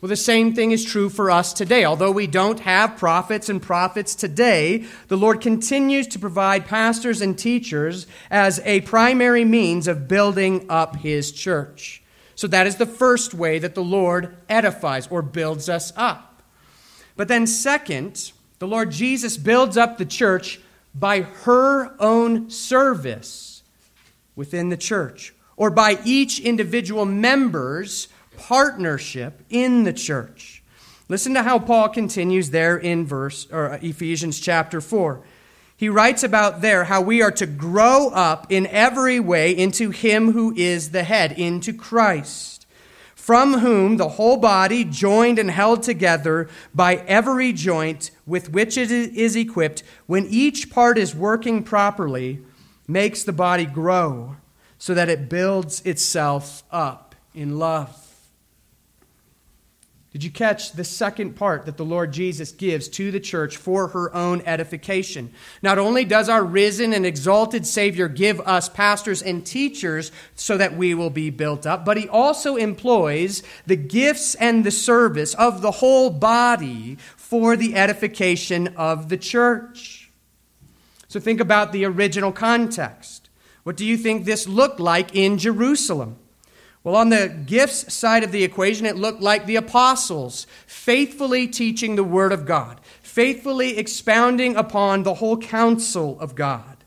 Well, 0.00 0.08
the 0.08 0.16
same 0.16 0.54
thing 0.54 0.70
is 0.70 0.82
true 0.82 1.10
for 1.10 1.30
us 1.30 1.52
today. 1.52 1.84
Although 1.84 2.12
we 2.12 2.26
don't 2.26 2.60
have 2.60 2.96
prophets 2.96 3.50
and 3.50 3.60
prophets 3.60 4.14
today, 4.14 4.86
the 5.08 5.16
Lord 5.16 5.42
continues 5.42 6.06
to 6.08 6.18
provide 6.18 6.64
pastors 6.64 7.20
and 7.20 7.38
teachers 7.38 8.06
as 8.30 8.60
a 8.64 8.80
primary 8.82 9.44
means 9.44 9.86
of 9.86 10.08
building 10.08 10.64
up 10.70 10.96
his 10.96 11.32
church. 11.32 12.02
So 12.34 12.46
that 12.46 12.66
is 12.66 12.76
the 12.76 12.86
first 12.86 13.34
way 13.34 13.58
that 13.58 13.74
the 13.74 13.84
Lord 13.84 14.36
edifies 14.48 15.06
or 15.08 15.20
builds 15.20 15.68
us 15.68 15.92
up. 15.96 16.42
But 17.14 17.28
then, 17.28 17.46
second, 17.46 18.32
the 18.60 18.68
Lord 18.68 18.90
Jesus 18.90 19.38
builds 19.38 19.78
up 19.78 19.96
the 19.96 20.04
church 20.04 20.60
by 20.94 21.22
her 21.22 21.94
own 21.98 22.50
service 22.50 23.62
within 24.36 24.68
the 24.68 24.76
church 24.76 25.34
or 25.56 25.70
by 25.70 25.98
each 26.04 26.38
individual 26.38 27.06
member's 27.06 28.08
partnership 28.36 29.42
in 29.48 29.84
the 29.84 29.94
church. 29.94 30.62
Listen 31.08 31.32
to 31.34 31.42
how 31.42 31.58
Paul 31.58 31.88
continues 31.88 32.50
there 32.50 32.76
in 32.76 33.06
verse 33.06 33.48
or 33.50 33.78
Ephesians 33.80 34.38
chapter 34.38 34.82
4. 34.82 35.22
He 35.74 35.88
writes 35.88 36.22
about 36.22 36.60
there 36.60 36.84
how 36.84 37.00
we 37.00 37.22
are 37.22 37.30
to 37.32 37.46
grow 37.46 38.10
up 38.10 38.52
in 38.52 38.66
every 38.66 39.20
way 39.20 39.56
into 39.56 39.88
him 39.88 40.32
who 40.32 40.54
is 40.54 40.90
the 40.90 41.02
head, 41.02 41.32
into 41.32 41.72
Christ 41.72 42.59
from 43.30 43.60
whom 43.60 43.96
the 43.96 44.08
whole 44.08 44.36
body, 44.36 44.82
joined 44.82 45.38
and 45.38 45.52
held 45.52 45.84
together 45.84 46.48
by 46.74 46.96
every 47.06 47.52
joint 47.52 48.10
with 48.26 48.50
which 48.50 48.76
it 48.76 48.90
is 48.90 49.36
equipped, 49.36 49.84
when 50.06 50.26
each 50.26 50.68
part 50.68 50.98
is 50.98 51.14
working 51.14 51.62
properly, 51.62 52.40
makes 52.88 53.22
the 53.22 53.32
body 53.32 53.64
grow 53.64 54.34
so 54.78 54.94
that 54.94 55.08
it 55.08 55.28
builds 55.28 55.80
itself 55.82 56.64
up 56.72 57.14
in 57.32 57.56
love. 57.56 58.09
Did 60.12 60.24
you 60.24 60.30
catch 60.30 60.72
the 60.72 60.82
second 60.82 61.36
part 61.36 61.66
that 61.66 61.76
the 61.76 61.84
Lord 61.84 62.12
Jesus 62.12 62.50
gives 62.50 62.88
to 62.88 63.12
the 63.12 63.20
church 63.20 63.56
for 63.56 63.88
her 63.88 64.12
own 64.12 64.42
edification? 64.44 65.32
Not 65.62 65.78
only 65.78 66.04
does 66.04 66.28
our 66.28 66.42
risen 66.42 66.92
and 66.92 67.06
exalted 67.06 67.64
Savior 67.64 68.08
give 68.08 68.40
us 68.40 68.68
pastors 68.68 69.22
and 69.22 69.46
teachers 69.46 70.10
so 70.34 70.56
that 70.56 70.76
we 70.76 70.94
will 70.94 71.10
be 71.10 71.30
built 71.30 71.64
up, 71.64 71.84
but 71.84 71.96
he 71.96 72.08
also 72.08 72.56
employs 72.56 73.44
the 73.66 73.76
gifts 73.76 74.34
and 74.34 74.64
the 74.64 74.72
service 74.72 75.32
of 75.34 75.62
the 75.62 75.70
whole 75.70 76.10
body 76.10 76.98
for 77.16 77.56
the 77.56 77.76
edification 77.76 78.66
of 78.76 79.10
the 79.10 79.16
church. 79.16 80.10
So 81.06 81.20
think 81.20 81.38
about 81.38 81.70
the 81.70 81.84
original 81.84 82.32
context. 82.32 83.28
What 83.62 83.76
do 83.76 83.86
you 83.86 83.96
think 83.96 84.24
this 84.24 84.48
looked 84.48 84.80
like 84.80 85.14
in 85.14 85.38
Jerusalem? 85.38 86.16
Well, 86.82 86.96
on 86.96 87.10
the 87.10 87.28
gifts 87.28 87.92
side 87.92 88.24
of 88.24 88.32
the 88.32 88.42
equation, 88.42 88.86
it 88.86 88.96
looked 88.96 89.20
like 89.20 89.44
the 89.44 89.56
apostles 89.56 90.46
faithfully 90.66 91.46
teaching 91.46 91.94
the 91.94 92.04
Word 92.04 92.32
of 92.32 92.46
God, 92.46 92.80
faithfully 93.02 93.76
expounding 93.76 94.56
upon 94.56 95.02
the 95.02 95.14
whole 95.14 95.36
counsel 95.36 96.18
of 96.20 96.34
God. 96.34 96.78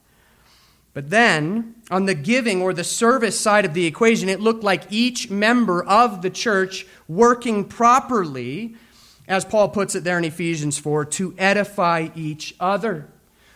But 0.95 1.11
then, 1.11 1.75
on 1.91 2.05
the 2.05 2.15
giving 2.15 2.61
or 2.61 2.73
the 2.73 2.83
service 2.83 3.39
side 3.39 3.65
of 3.65 3.75
the 3.75 3.85
equation, 3.85 4.29
it 4.29 4.39
looked 4.39 4.63
like 4.63 4.91
each 4.91 5.29
member 5.29 5.83
of 5.83 6.23
the 6.23 6.29
church 6.31 6.87
working 7.07 7.65
properly, 7.65 8.75
as 9.27 9.45
Paul 9.45 9.69
puts 9.69 9.93
it 9.93 10.03
there 10.03 10.17
in 10.17 10.25
Ephesians 10.25 10.79
4, 10.79 11.05
to 11.05 11.35
edify 11.37 12.09
each 12.15 12.55
other. 12.59 13.09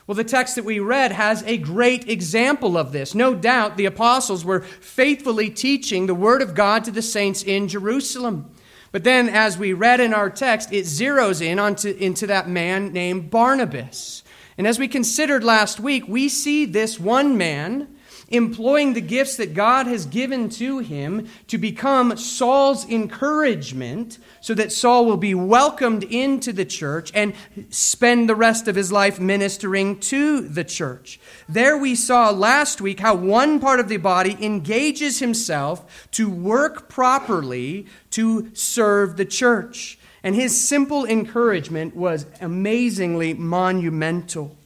Well, 0.08 0.16
the 0.16 0.24
text 0.24 0.56
that 0.56 0.64
we 0.64 0.80
read 0.80 1.12
has 1.12 1.44
a 1.44 1.58
great 1.58 2.08
example 2.08 2.78
of 2.78 2.94
this. 2.94 3.14
No 3.14 3.36
doubt 3.36 3.76
the 3.76 3.86
apostles 3.86 4.46
were 4.46 4.62
faithfully 4.62 5.50
teaching 5.50 6.08
the 6.08 6.16
Word 6.16 6.42
of 6.42 6.56
God 6.56 6.86
to 6.86 6.92
the 6.92 7.02
saints 7.02 7.44
in 7.44 7.68
Jerusalem. 7.68 8.50
But 8.94 9.04
then, 9.04 9.28
as 9.28 9.58
we 9.58 9.74
read 9.74 10.00
in 10.00 10.14
our 10.14 10.30
text, 10.30 10.72
it 10.72 10.86
zeroes 10.86 11.42
in 11.42 11.60
onto, 11.60 11.90
into 11.90 12.26
that 12.28 12.48
man 12.48 12.94
named 12.94 13.30
Barnabas. 13.30 14.24
And 14.58 14.66
as 14.66 14.80
we 14.80 14.88
considered 14.88 15.44
last 15.44 15.78
week, 15.78 16.08
we 16.08 16.30
see 16.30 16.66
this 16.66 16.98
one 16.98 17.38
man 17.38 17.94
employing 18.30 18.94
the 18.94 19.02
gifts 19.02 19.38
that 19.38 19.54
God 19.54 19.88
has 19.88 20.06
given 20.06 20.50
to 20.50 20.80
him 20.80 21.28
to 21.48 21.58
become 21.58 22.18
Saul's 22.18 22.90
encouragement 22.90 24.18
so 24.42 24.54
that 24.54 24.72
Saul 24.72 25.06
will 25.06 25.18
be 25.18 25.34
welcomed 25.34 26.04
into 26.04 26.52
the 26.52 26.66
church 26.66 27.12
and 27.14 27.34
spend 27.70 28.28
the 28.28 28.36
rest 28.36 28.68
of 28.68 28.76
his 28.76 28.92
life 28.92 29.20
ministering 29.20 30.00
to 30.02 30.42
the 30.42 30.64
church. 30.64 31.20
There 31.48 31.78
we 31.78 31.96
saw 31.96 32.30
last 32.30 32.82
week 32.82 33.00
how 33.00 33.16
one 33.16 33.60
part 33.60 33.80
of 33.80 33.88
the 33.88 33.98
body 33.98 34.38
engages 34.42 35.20
himself 35.20 36.08
to 36.12 36.30
work 36.30 36.90
properly 36.90 37.88
to 38.12 38.50
serve 38.54 39.18
the 39.18 39.26
church. 39.26 39.98
And 40.24 40.36
his 40.36 40.60
simple 40.60 41.06
encouragement 41.06 41.96
was 41.96 42.26
amazingly 42.42 43.34
monumental. 43.34 44.58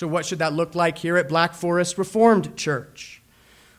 So, 0.00 0.08
what 0.08 0.24
should 0.24 0.38
that 0.38 0.54
look 0.54 0.74
like 0.74 0.96
here 0.96 1.18
at 1.18 1.28
Black 1.28 1.52
Forest 1.52 1.98
Reformed 1.98 2.56
Church? 2.56 3.20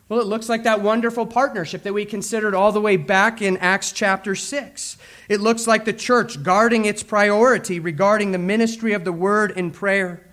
Well, 0.07 0.19
it 0.19 0.27
looks 0.27 0.49
like 0.49 0.65
that 0.65 0.83
wonderful 0.83 1.25
partnership 1.25 1.81
that 1.81 1.95
we 1.95 2.05
considered 2.05 2.53
all 2.53 2.71
the 2.71 2.79
way 2.79 2.95
back 2.95 3.41
in 3.41 3.57
Acts 3.57 3.91
chapter 3.91 4.35
6. 4.35 4.97
It 5.29 5.41
looks 5.41 5.65
like 5.65 5.83
the 5.83 5.93
church 5.93 6.43
guarding 6.43 6.85
its 6.85 7.01
priority 7.01 7.79
regarding 7.79 8.33
the 8.33 8.37
ministry 8.37 8.93
of 8.93 9.03
the 9.03 9.11
word 9.11 9.57
and 9.57 9.73
prayer. 9.73 10.23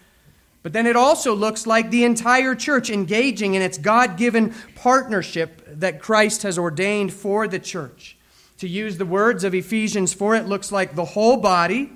But 0.62 0.75
then 0.75 0.87
it 0.87 0.95
also 0.95 1.35
looks 1.35 1.66
like 1.66 1.90
the 1.90 2.04
entire 2.04 2.54
church 2.54 2.90
engaging 2.90 3.54
in 3.54 3.62
its 3.62 3.78
God 3.78 4.18
given 4.18 4.52
partnership 4.75 5.62
that 5.66 6.02
Christ 6.02 6.42
has 6.42 6.59
ordained 6.59 7.14
for 7.14 7.49
the 7.49 7.59
church. 7.59 8.18
To 8.59 8.68
use 8.68 8.99
the 8.99 9.07
words 9.07 9.42
of 9.42 9.54
Ephesians 9.54 10.12
4, 10.12 10.35
it 10.35 10.49
looks 10.49 10.71
like 10.71 10.97
the 10.97 11.07
whole 11.07 11.38
body, 11.38 11.92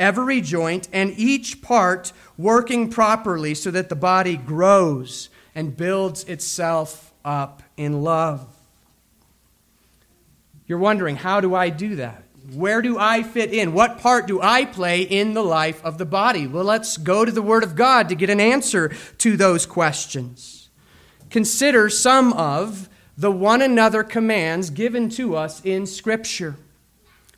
every 0.00 0.40
joint, 0.40 0.88
and 0.92 1.16
each 1.16 1.62
part 1.62 2.12
working 2.36 2.90
properly 2.90 3.54
so 3.54 3.70
that 3.70 3.88
the 3.88 3.94
body 3.94 4.36
grows 4.36 5.28
and 5.54 5.76
builds 5.76 6.24
itself 6.24 7.12
up 7.24 7.62
in 7.76 8.02
love. 8.02 8.46
You're 10.66 10.78
wondering, 10.78 11.16
how 11.16 11.40
do 11.40 11.54
I 11.54 11.68
do 11.68 11.96
that? 11.96 12.24
Where 12.54 12.80
do 12.80 12.98
I 12.98 13.22
fit 13.22 13.52
in? 13.52 13.72
What 13.72 13.98
part 13.98 14.26
do 14.26 14.40
I 14.40 14.64
play 14.64 15.02
in 15.02 15.34
the 15.34 15.42
life 15.42 15.84
of 15.84 15.98
the 15.98 16.06
body? 16.06 16.46
Well, 16.46 16.64
let's 16.64 16.96
go 16.96 17.24
to 17.24 17.30
the 17.30 17.42
Word 17.42 17.62
of 17.62 17.76
God 17.76 18.08
to 18.08 18.14
get 18.14 18.30
an 18.30 18.40
answer 18.40 18.88
to 19.18 19.36
those 19.36 19.66
questions. 19.66 20.68
Consider 21.28 21.90
some 21.90 22.32
of 22.32 22.88
the 23.16 23.30
one 23.30 23.62
another 23.62 24.02
commands 24.02 24.70
given 24.70 25.10
to 25.10 25.36
us 25.36 25.60
in 25.64 25.86
Scripture 25.86 26.56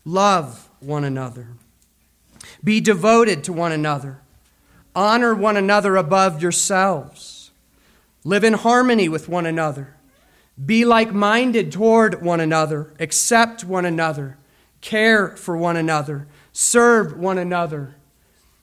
love 0.04 0.68
one 0.80 1.04
another, 1.04 1.48
be 2.64 2.80
devoted 2.80 3.44
to 3.44 3.52
one 3.52 3.72
another, 3.72 4.20
honor 4.94 5.34
one 5.34 5.56
another 5.56 5.96
above 5.96 6.40
yourselves, 6.40 7.50
live 8.24 8.44
in 8.44 8.52
harmony 8.54 9.08
with 9.08 9.28
one 9.28 9.46
another, 9.46 9.96
be 10.64 10.84
like 10.84 11.12
minded 11.12 11.72
toward 11.72 12.22
one 12.22 12.40
another, 12.40 12.92
accept 12.98 13.64
one 13.64 13.84
another 13.84 14.38
care 14.82 15.28
for 15.36 15.56
one 15.56 15.76
another, 15.78 16.26
serve 16.52 17.16
one 17.16 17.38
another, 17.38 17.94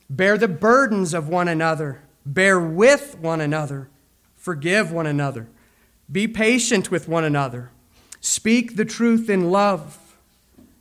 bear 0.08 0.38
the 0.38 0.46
burdens 0.46 1.12
of 1.12 1.28
one 1.28 1.48
another, 1.48 2.02
bear 2.24 2.60
with 2.60 3.18
one 3.18 3.40
another, 3.40 3.88
forgive 4.36 4.92
one 4.92 5.06
another, 5.06 5.48
be 6.12 6.28
patient 6.28 6.90
with 6.90 7.08
one 7.08 7.24
another, 7.24 7.70
speak 8.20 8.76
the 8.76 8.84
truth 8.84 9.28
in 9.28 9.50
love, 9.50 9.98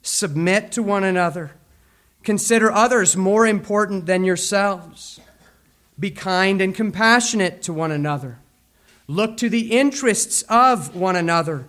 submit 0.04 0.72
to 0.74 0.84
one 0.84 1.04
another, 1.04 1.52
consider 2.24 2.72
others 2.72 3.16
more 3.16 3.46
important 3.46 4.06
than 4.06 4.24
yourselves, 4.24 5.20
be 6.00 6.12
kind 6.12 6.62
and 6.62 6.76
compassionate 6.76 7.62
to 7.64 7.74
one 7.74 7.92
another, 7.92 8.40
look 9.08 9.38
to 9.38 9.50
the 9.50 9.72
interests 9.72 10.44
of 10.50 10.96
one 10.96 11.16
another, 11.16 11.68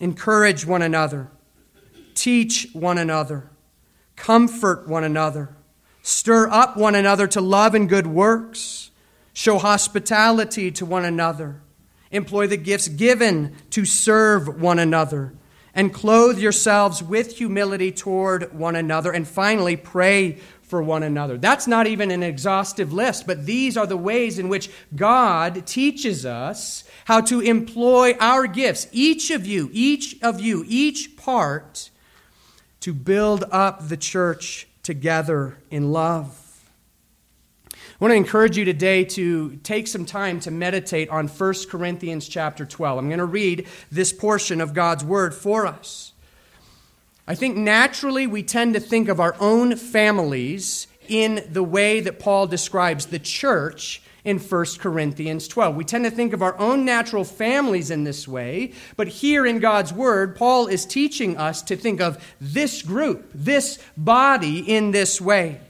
encourage 0.00 0.66
one 0.66 0.82
another. 0.82 1.28
Teach 2.14 2.68
one 2.74 2.98
another, 2.98 3.48
comfort 4.16 4.86
one 4.86 5.02
another, 5.02 5.56
stir 6.02 6.48
up 6.50 6.76
one 6.76 6.94
another 6.94 7.26
to 7.28 7.40
love 7.40 7.74
and 7.74 7.88
good 7.88 8.06
works, 8.06 8.90
show 9.32 9.56
hospitality 9.56 10.70
to 10.72 10.84
one 10.84 11.06
another, 11.06 11.62
employ 12.10 12.46
the 12.46 12.58
gifts 12.58 12.88
given 12.88 13.56
to 13.70 13.86
serve 13.86 14.60
one 14.60 14.78
another, 14.78 15.32
and 15.74 15.92
clothe 15.92 16.38
yourselves 16.38 17.02
with 17.02 17.36
humility 17.36 17.90
toward 17.92 18.52
one 18.52 18.76
another. 18.76 19.12
And 19.12 19.26
finally, 19.26 19.76
pray 19.76 20.38
for 20.62 20.82
one 20.82 21.02
another. 21.02 21.36
That's 21.36 21.66
not 21.66 21.86
even 21.86 22.10
an 22.10 22.22
exhaustive 22.22 22.92
list, 22.92 23.26
but 23.26 23.44
these 23.44 23.76
are 23.76 23.86
the 23.86 23.96
ways 23.96 24.38
in 24.38 24.48
which 24.48 24.70
God 24.96 25.66
teaches 25.66 26.24
us 26.24 26.84
how 27.04 27.20
to 27.22 27.40
employ 27.40 28.16
our 28.18 28.46
gifts. 28.46 28.86
Each 28.90 29.30
of 29.30 29.46
you, 29.46 29.68
each 29.72 30.16
of 30.22 30.40
you, 30.40 30.64
each 30.66 31.16
part 31.16 31.90
to 32.80 32.94
build 32.94 33.44
up 33.50 33.88
the 33.88 33.96
church 33.96 34.66
together 34.82 35.58
in 35.70 35.92
love. 35.92 36.41
I 38.02 38.04
want 38.04 38.14
to 38.14 38.16
encourage 38.16 38.56
you 38.56 38.64
today 38.64 39.04
to 39.04 39.60
take 39.62 39.86
some 39.86 40.04
time 40.04 40.40
to 40.40 40.50
meditate 40.50 41.08
on 41.08 41.28
1 41.28 41.54
Corinthians 41.70 42.26
chapter 42.26 42.66
12. 42.66 42.98
I'm 42.98 43.06
going 43.06 43.20
to 43.20 43.24
read 43.24 43.68
this 43.92 44.12
portion 44.12 44.60
of 44.60 44.74
God's 44.74 45.04
word 45.04 45.32
for 45.32 45.68
us. 45.68 46.12
I 47.28 47.36
think 47.36 47.56
naturally 47.56 48.26
we 48.26 48.42
tend 48.42 48.74
to 48.74 48.80
think 48.80 49.08
of 49.08 49.20
our 49.20 49.36
own 49.38 49.76
families 49.76 50.88
in 51.06 51.44
the 51.48 51.62
way 51.62 52.00
that 52.00 52.18
Paul 52.18 52.48
describes 52.48 53.06
the 53.06 53.20
church 53.20 54.02
in 54.24 54.40
1 54.40 54.66
Corinthians 54.80 55.46
12. 55.46 55.76
We 55.76 55.84
tend 55.84 56.04
to 56.04 56.10
think 56.10 56.32
of 56.32 56.42
our 56.42 56.58
own 56.58 56.84
natural 56.84 57.22
families 57.22 57.92
in 57.92 58.02
this 58.02 58.26
way, 58.26 58.72
but 58.96 59.06
here 59.06 59.46
in 59.46 59.60
God's 59.60 59.92
Word, 59.92 60.34
Paul 60.34 60.66
is 60.66 60.84
teaching 60.84 61.36
us 61.36 61.62
to 61.62 61.76
think 61.76 62.00
of 62.00 62.36
this 62.40 62.82
group, 62.82 63.30
this 63.32 63.78
body, 63.96 64.58
in 64.58 64.90
this 64.90 65.20
way. 65.20 65.60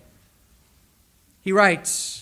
He 1.42 1.52
writes, 1.52 2.21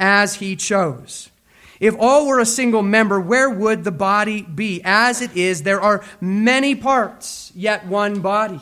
as 0.00 0.36
He 0.36 0.56
chose. 0.56 1.30
If 1.78 1.94
all 1.98 2.26
were 2.26 2.40
a 2.40 2.46
single 2.46 2.82
member, 2.82 3.20
where 3.20 3.48
would 3.48 3.84
the 3.84 3.92
body 3.92 4.42
be? 4.42 4.82
As 4.84 5.22
it 5.22 5.36
is, 5.36 5.62
there 5.62 5.80
are 5.80 6.04
many 6.20 6.74
parts, 6.74 7.52
yet 7.54 7.86
one 7.86 8.20
body. 8.20 8.60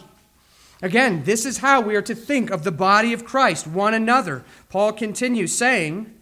Again, 0.81 1.25
this 1.25 1.45
is 1.45 1.59
how 1.59 1.81
we 1.81 1.97
are 1.97 2.03
to 2.03 2.15
think 2.15 2.51
of 2.51 2.63
the 2.63 2.71
body 2.71 3.13
of 3.13 3.25
Christ, 3.25 3.67
one 3.67 3.95
another. 3.95 4.45
Paul 4.69 4.93
continues 4.93 5.57
saying, 5.57 6.15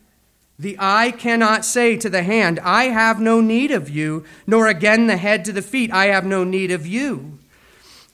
the 0.59 0.77
eye 0.79 1.11
cannot 1.11 1.67
say 1.67 1.99
to 1.99 2.09
the 2.09 2.23
hand, 2.23 2.59
I 2.61 2.85
have 2.85 3.21
no 3.21 3.43
need 3.43 3.71
of 3.71 3.91
you, 3.91 4.25
nor 4.47 4.67
again 4.67 5.07
the 5.07 5.19
head 5.19 5.45
to 5.45 5.53
the 5.53 5.61
feet, 5.61 5.93
I 5.93 6.07
have 6.07 6.25
no 6.25 6.45
need 6.45 6.71
of 6.71 6.87
you. 6.87 7.39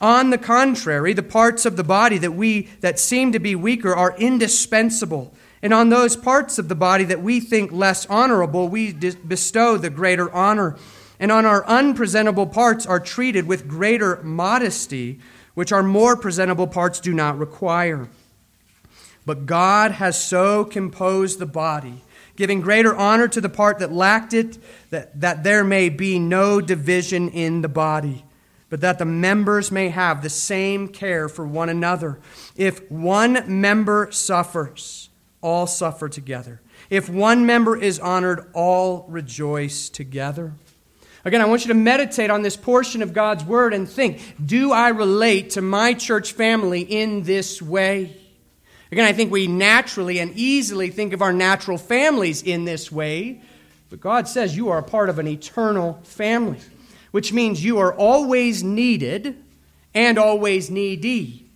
On 0.01 0.31
the 0.31 0.39
contrary, 0.39 1.13
the 1.13 1.23
parts 1.23 1.65
of 1.65 1.77
the 1.77 1.85
body 1.85 2.19
that 2.19 2.33
we 2.33 2.63
that 2.81 2.99
seem 2.99 3.31
to 3.31 3.39
be 3.39 3.55
weaker 3.55 3.95
are 3.95 4.17
indispensable. 4.19 5.33
And 5.63 5.73
on 5.73 5.89
those 5.89 6.17
parts 6.17 6.59
of 6.59 6.69
the 6.69 6.75
body 6.75 7.05
that 7.05 7.23
we 7.23 7.39
think 7.39 7.71
less 7.71 8.05
honorable, 8.07 8.69
we 8.69 8.93
bestow 8.93 9.77
the 9.77 9.91
greater 9.91 10.33
honor. 10.33 10.77
And 11.21 11.31
on 11.31 11.47
our 11.47 11.65
unpresentable 11.67 12.47
parts 12.47 12.85
are 12.85 12.99
treated 12.99 13.47
with 13.47 13.69
greater 13.69 14.21
modesty, 14.23 15.21
which 15.55 15.71
our 15.71 15.83
more 15.83 16.17
presentable 16.17 16.67
parts 16.67 16.99
do 16.99 17.15
not 17.15 17.39
require. 17.39 18.09
But 19.25 19.47
God 19.47 19.93
has 19.93 20.23
so 20.23 20.65
composed 20.65 21.39
the 21.39 21.47
body 21.47 22.03
giving 22.37 22.61
greater 22.61 22.95
honor 22.95 23.29
to 23.29 23.41
the 23.41 23.49
part 23.49 23.79
that 23.79 23.93
lacked 23.93 24.33
it, 24.33 24.59
that, 24.91 25.21
that 25.21 25.45
there 25.45 25.65
may 25.65 25.89
be 25.89 26.19
no 26.19 26.61
division 26.61 27.29
in 27.29 27.63
the 27.63 27.69
body, 27.69 28.25
but 28.69 28.81
that 28.81 28.99
the 28.99 29.05
members 29.05 29.71
may 29.71 29.89
have 29.89 30.23
the 30.23 30.31
same 30.31 30.89
care 30.89 31.29
for 31.29 31.47
one 31.47 31.69
another. 31.69 32.19
If 32.57 32.91
one 32.91 33.45
member 33.61 34.11
suffers, 34.11 35.11
all 35.43 35.67
suffer 35.67 36.09
together. 36.09 36.61
If 36.89 37.09
one 37.11 37.45
member 37.45 37.77
is 37.77 37.99
honored, 37.99 38.51
all 38.55 39.05
rejoice 39.09 39.89
together. 39.89 40.55
Again, 41.25 41.41
I 41.41 41.45
want 41.45 41.63
you 41.63 41.69
to 41.69 41.75
meditate 41.75 42.31
on 42.31 42.43
this 42.43 42.57
portion 42.57 43.03
of 43.03 43.13
God's 43.13 43.45
Word 43.45 43.75
and 43.75 43.89
think 43.89 44.21
do 44.45 44.73
I 44.73 44.89
relate 44.89 45.51
to 45.51 45.63
my 45.63 45.95
church 45.95 46.33
family 46.33 46.81
in 46.81 47.23
this 47.23 47.61
way? 47.61 48.17
Again, 48.91 49.05
I 49.05 49.13
think 49.13 49.31
we 49.31 49.47
naturally 49.47 50.19
and 50.19 50.33
easily 50.35 50.91
think 50.91 51.13
of 51.13 51.23
our 51.23 51.33
natural 51.33 51.79
families 51.79 52.43
in 52.43 52.65
this 52.65 52.93
way, 52.93 53.41
but 53.89 54.01
God 54.01 54.29
says 54.29 54.57
you 54.57 54.69
are 54.69 54.79
a 54.79 54.83
part 54.83 55.09
of 55.09 55.19
an 55.19 55.29
eternal 55.29 56.01
family, 56.03 56.59
which 57.11 57.33
means 57.33 57.65
you 57.65 57.79
are 57.79 57.95
always 57.95 58.63
needed 58.63 59.43
and 59.95 60.19
always 60.19 60.71
needy. 60.71 61.51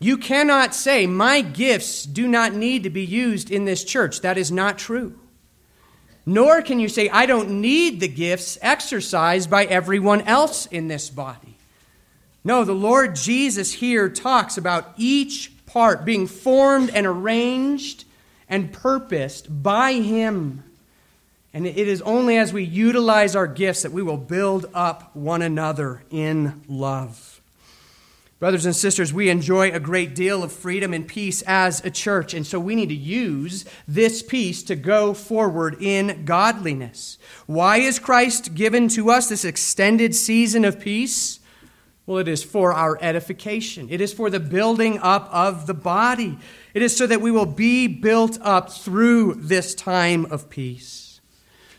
You 0.00 0.16
cannot 0.16 0.74
say, 0.74 1.06
My 1.06 1.42
gifts 1.42 2.04
do 2.04 2.26
not 2.26 2.54
need 2.54 2.82
to 2.82 2.90
be 2.90 3.04
used 3.04 3.50
in 3.50 3.66
this 3.66 3.84
church. 3.84 4.22
That 4.22 4.38
is 4.38 4.50
not 4.50 4.78
true. 4.78 5.16
Nor 6.24 6.62
can 6.62 6.80
you 6.80 6.88
say, 6.88 7.08
I 7.10 7.26
don't 7.26 7.60
need 7.60 8.00
the 8.00 8.08
gifts 8.08 8.58
exercised 8.62 9.50
by 9.50 9.64
everyone 9.66 10.22
else 10.22 10.66
in 10.66 10.88
this 10.88 11.10
body. 11.10 11.56
No, 12.42 12.64
the 12.64 12.72
Lord 12.72 13.14
Jesus 13.14 13.72
here 13.74 14.08
talks 14.08 14.56
about 14.56 14.94
each 14.96 15.52
part 15.66 16.04
being 16.04 16.26
formed 16.26 16.90
and 16.90 17.06
arranged 17.06 18.04
and 18.48 18.72
purposed 18.72 19.62
by 19.62 19.92
Him. 19.92 20.64
And 21.52 21.66
it 21.66 21.76
is 21.76 22.00
only 22.02 22.38
as 22.38 22.52
we 22.52 22.64
utilize 22.64 23.36
our 23.36 23.46
gifts 23.46 23.82
that 23.82 23.92
we 23.92 24.02
will 24.02 24.16
build 24.16 24.66
up 24.72 25.14
one 25.14 25.42
another 25.42 26.02
in 26.10 26.62
love. 26.68 27.29
Brothers 28.40 28.64
and 28.64 28.74
sisters, 28.74 29.12
we 29.12 29.28
enjoy 29.28 29.70
a 29.70 29.78
great 29.78 30.14
deal 30.14 30.42
of 30.42 30.50
freedom 30.50 30.94
and 30.94 31.06
peace 31.06 31.42
as 31.42 31.84
a 31.84 31.90
church, 31.90 32.32
and 32.32 32.46
so 32.46 32.58
we 32.58 32.74
need 32.74 32.88
to 32.88 32.94
use 32.94 33.66
this 33.86 34.22
peace 34.22 34.62
to 34.62 34.76
go 34.76 35.12
forward 35.12 35.76
in 35.78 36.24
godliness. 36.24 37.18
Why 37.44 37.76
is 37.76 37.98
Christ 37.98 38.54
given 38.54 38.88
to 38.88 39.10
us 39.10 39.28
this 39.28 39.44
extended 39.44 40.14
season 40.14 40.64
of 40.64 40.80
peace? 40.80 41.40
Well, 42.06 42.16
it 42.16 42.28
is 42.28 42.42
for 42.42 42.72
our 42.72 42.96
edification. 43.02 43.88
It 43.90 44.00
is 44.00 44.14
for 44.14 44.30
the 44.30 44.40
building 44.40 44.98
up 45.00 45.28
of 45.30 45.66
the 45.66 45.74
body. 45.74 46.38
It 46.72 46.80
is 46.80 46.96
so 46.96 47.06
that 47.06 47.20
we 47.20 47.30
will 47.30 47.44
be 47.44 47.88
built 47.88 48.38
up 48.40 48.72
through 48.72 49.34
this 49.34 49.74
time 49.74 50.24
of 50.32 50.48
peace. 50.48 51.09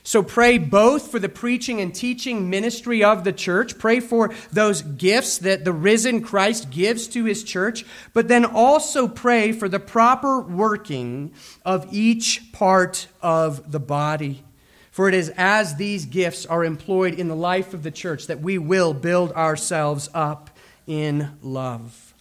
So 0.04 0.24
pray 0.24 0.58
both 0.58 1.12
for 1.12 1.20
the 1.20 1.30
preaching 1.30 1.80
and 1.80 1.94
teaching 1.94 2.50
ministry 2.50 3.04
of 3.04 3.24
the 3.24 3.34
church. 3.34 3.78
Pray 3.78 4.00
for 4.00 4.34
those 4.52 4.82
gifts 4.82 5.38
that 5.40 5.64
the 5.64 5.74
risen 5.74 6.22
Christ 6.22 6.72
gives 6.72 7.08
to 7.10 7.26
his 7.26 7.44
church, 7.44 7.86
but 8.14 8.28
then 8.28 8.44
also 8.44 9.08
pray 9.08 9.52
for 9.52 9.70
the 9.70 9.80
proper 9.80 10.42
working 10.42 11.34
of 11.64 11.88
each 11.92 12.52
part 12.52 13.08
of 13.22 13.72
the 13.72 13.80
body. 13.80 14.44
For 14.92 15.08
it 15.08 15.14
is 15.14 15.32
as 15.38 15.76
these 15.76 16.06
gifts 16.06 16.46
are 16.46 16.66
employed 16.66 17.14
in 17.14 17.28
the 17.28 17.36
life 17.36 17.74
of 17.74 17.84
the 17.84 17.92
church 17.92 18.28
that 18.28 18.42
we 18.42 18.58
will 18.58 18.94
build 18.94 19.32
ourselves 19.34 20.10
up 20.14 20.50
in 20.86 21.38
love. 21.42 22.14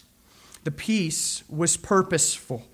The 0.62 0.70
peace 0.70 1.42
was 1.48 1.76
purposeful. 1.76 2.66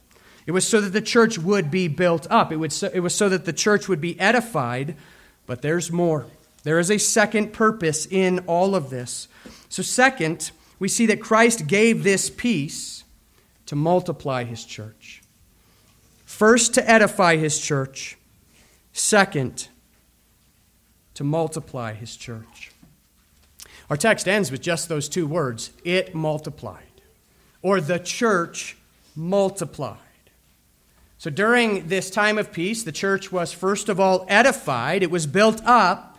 It 0.47 0.53
was 0.53 0.67
so 0.67 0.81
that 0.81 0.93
the 0.93 1.03
church 1.03 1.39
would 1.39 1.71
be 1.71 1.89
built 1.89 2.27
up. 2.31 2.53
It, 2.53 2.57
would 2.57 2.73
so, 2.73 2.89
it 2.93 3.01
was 3.01 3.15
so 3.15 3.29
that 3.29 3.45
the 3.45 3.53
church 3.53 3.89
would 3.89 4.01
be 4.01 4.19
edified. 4.21 4.97
But 5.45 5.63
there's 5.63 5.91
more. 5.91 6.27
There 6.63 6.79
is 6.79 6.91
a 6.91 6.99
second 6.99 7.53
purpose 7.53 8.07
in 8.07 8.41
all 8.47 8.75
of 8.75 8.91
this. 8.91 9.29
So, 9.69 9.83
second, 9.83 10.51
we 10.79 10.89
see 10.89 11.07
that 11.07 11.21
Christ 11.21 11.67
gave 11.67 12.05
this 12.05 12.31
peace 12.31 13.05
to 13.67 13.77
multiply 13.77 14.45
his 14.45 14.65
church. 14.65 15.23
First, 16.25 16.75
to 16.75 16.89
edify 16.89 17.37
his 17.37 17.59
church. 17.59 18.17
Second, 18.93 19.69
to 21.15 21.25
multiply 21.25 21.93
his 21.93 22.17
church. 22.17 22.71
Our 23.89 23.97
text 23.97 24.27
ends 24.27 24.51
with 24.51 24.61
just 24.61 24.89
those 24.89 25.09
two 25.09 25.27
words 25.27 25.71
it 25.85 26.15
multiplied, 26.15 26.83
or 27.63 27.81
the 27.81 27.99
church 27.99 28.77
multiplied. 29.15 29.99
So 31.19 31.31
during 31.31 31.89
this 31.89 32.11
time 32.11 32.37
of 32.39 32.53
peace, 32.53 32.83
the 32.83 32.93
church 32.93 33.33
was 33.33 33.53
first 33.53 33.89
of 33.89 33.99
all 33.99 34.27
edified, 34.29 35.03
it 35.03 35.11
was 35.11 35.27
built 35.27 35.63
up, 35.65 36.19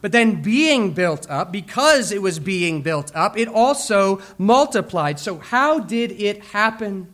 but 0.00 0.12
then 0.12 0.42
being 0.42 0.92
built 0.92 1.28
up, 1.28 1.50
because 1.52 2.12
it 2.12 2.22
was 2.22 2.38
being 2.38 2.82
built 2.82 3.14
up, 3.14 3.36
it 3.36 3.48
also 3.48 4.22
multiplied. 4.38 5.18
So, 5.18 5.38
how 5.38 5.80
did 5.80 6.12
it 6.12 6.42
happen? 6.44 7.12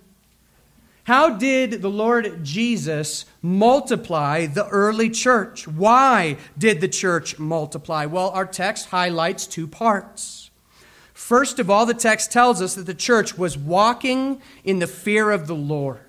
How 1.04 1.30
did 1.30 1.82
the 1.82 1.90
Lord 1.90 2.44
Jesus 2.44 3.26
multiply 3.42 4.46
the 4.46 4.66
early 4.68 5.10
church? 5.10 5.66
Why 5.66 6.36
did 6.56 6.80
the 6.80 6.88
church 6.88 7.38
multiply? 7.38 8.06
Well, 8.06 8.30
our 8.30 8.46
text 8.46 8.88
highlights 8.88 9.46
two 9.46 9.66
parts. 9.66 10.50
First 11.12 11.58
of 11.58 11.70
all, 11.70 11.86
the 11.86 11.94
text 11.94 12.32
tells 12.32 12.60
us 12.60 12.74
that 12.74 12.86
the 12.86 12.94
church 12.94 13.36
was 13.36 13.56
walking 13.56 14.42
in 14.62 14.78
the 14.78 14.86
fear 14.86 15.30
of 15.30 15.46
the 15.46 15.54
Lord. 15.54 16.03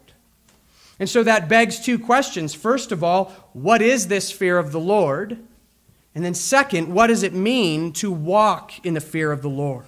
And 1.00 1.10
so 1.10 1.24
that 1.24 1.50
begs 1.50 1.80
two 1.80 2.00
questions. 2.00 2.54
First 2.54 2.92
of 2.92 3.04
all, 3.04 3.26
what 3.54 3.82
is 3.82 4.08
this 4.08 4.32
fear 4.32 4.58
of 4.58 4.72
the 4.72 4.80
Lord? 4.80 5.38
And 6.14 6.24
then, 6.24 6.34
second, 6.34 6.94
what 6.94 7.08
does 7.08 7.24
it 7.24 7.34
mean 7.34 7.92
to 7.94 8.12
walk 8.12 8.86
in 8.86 8.94
the 8.94 9.02
fear 9.02 9.32
of 9.34 9.42
the 9.42 9.50
Lord? 9.50 9.86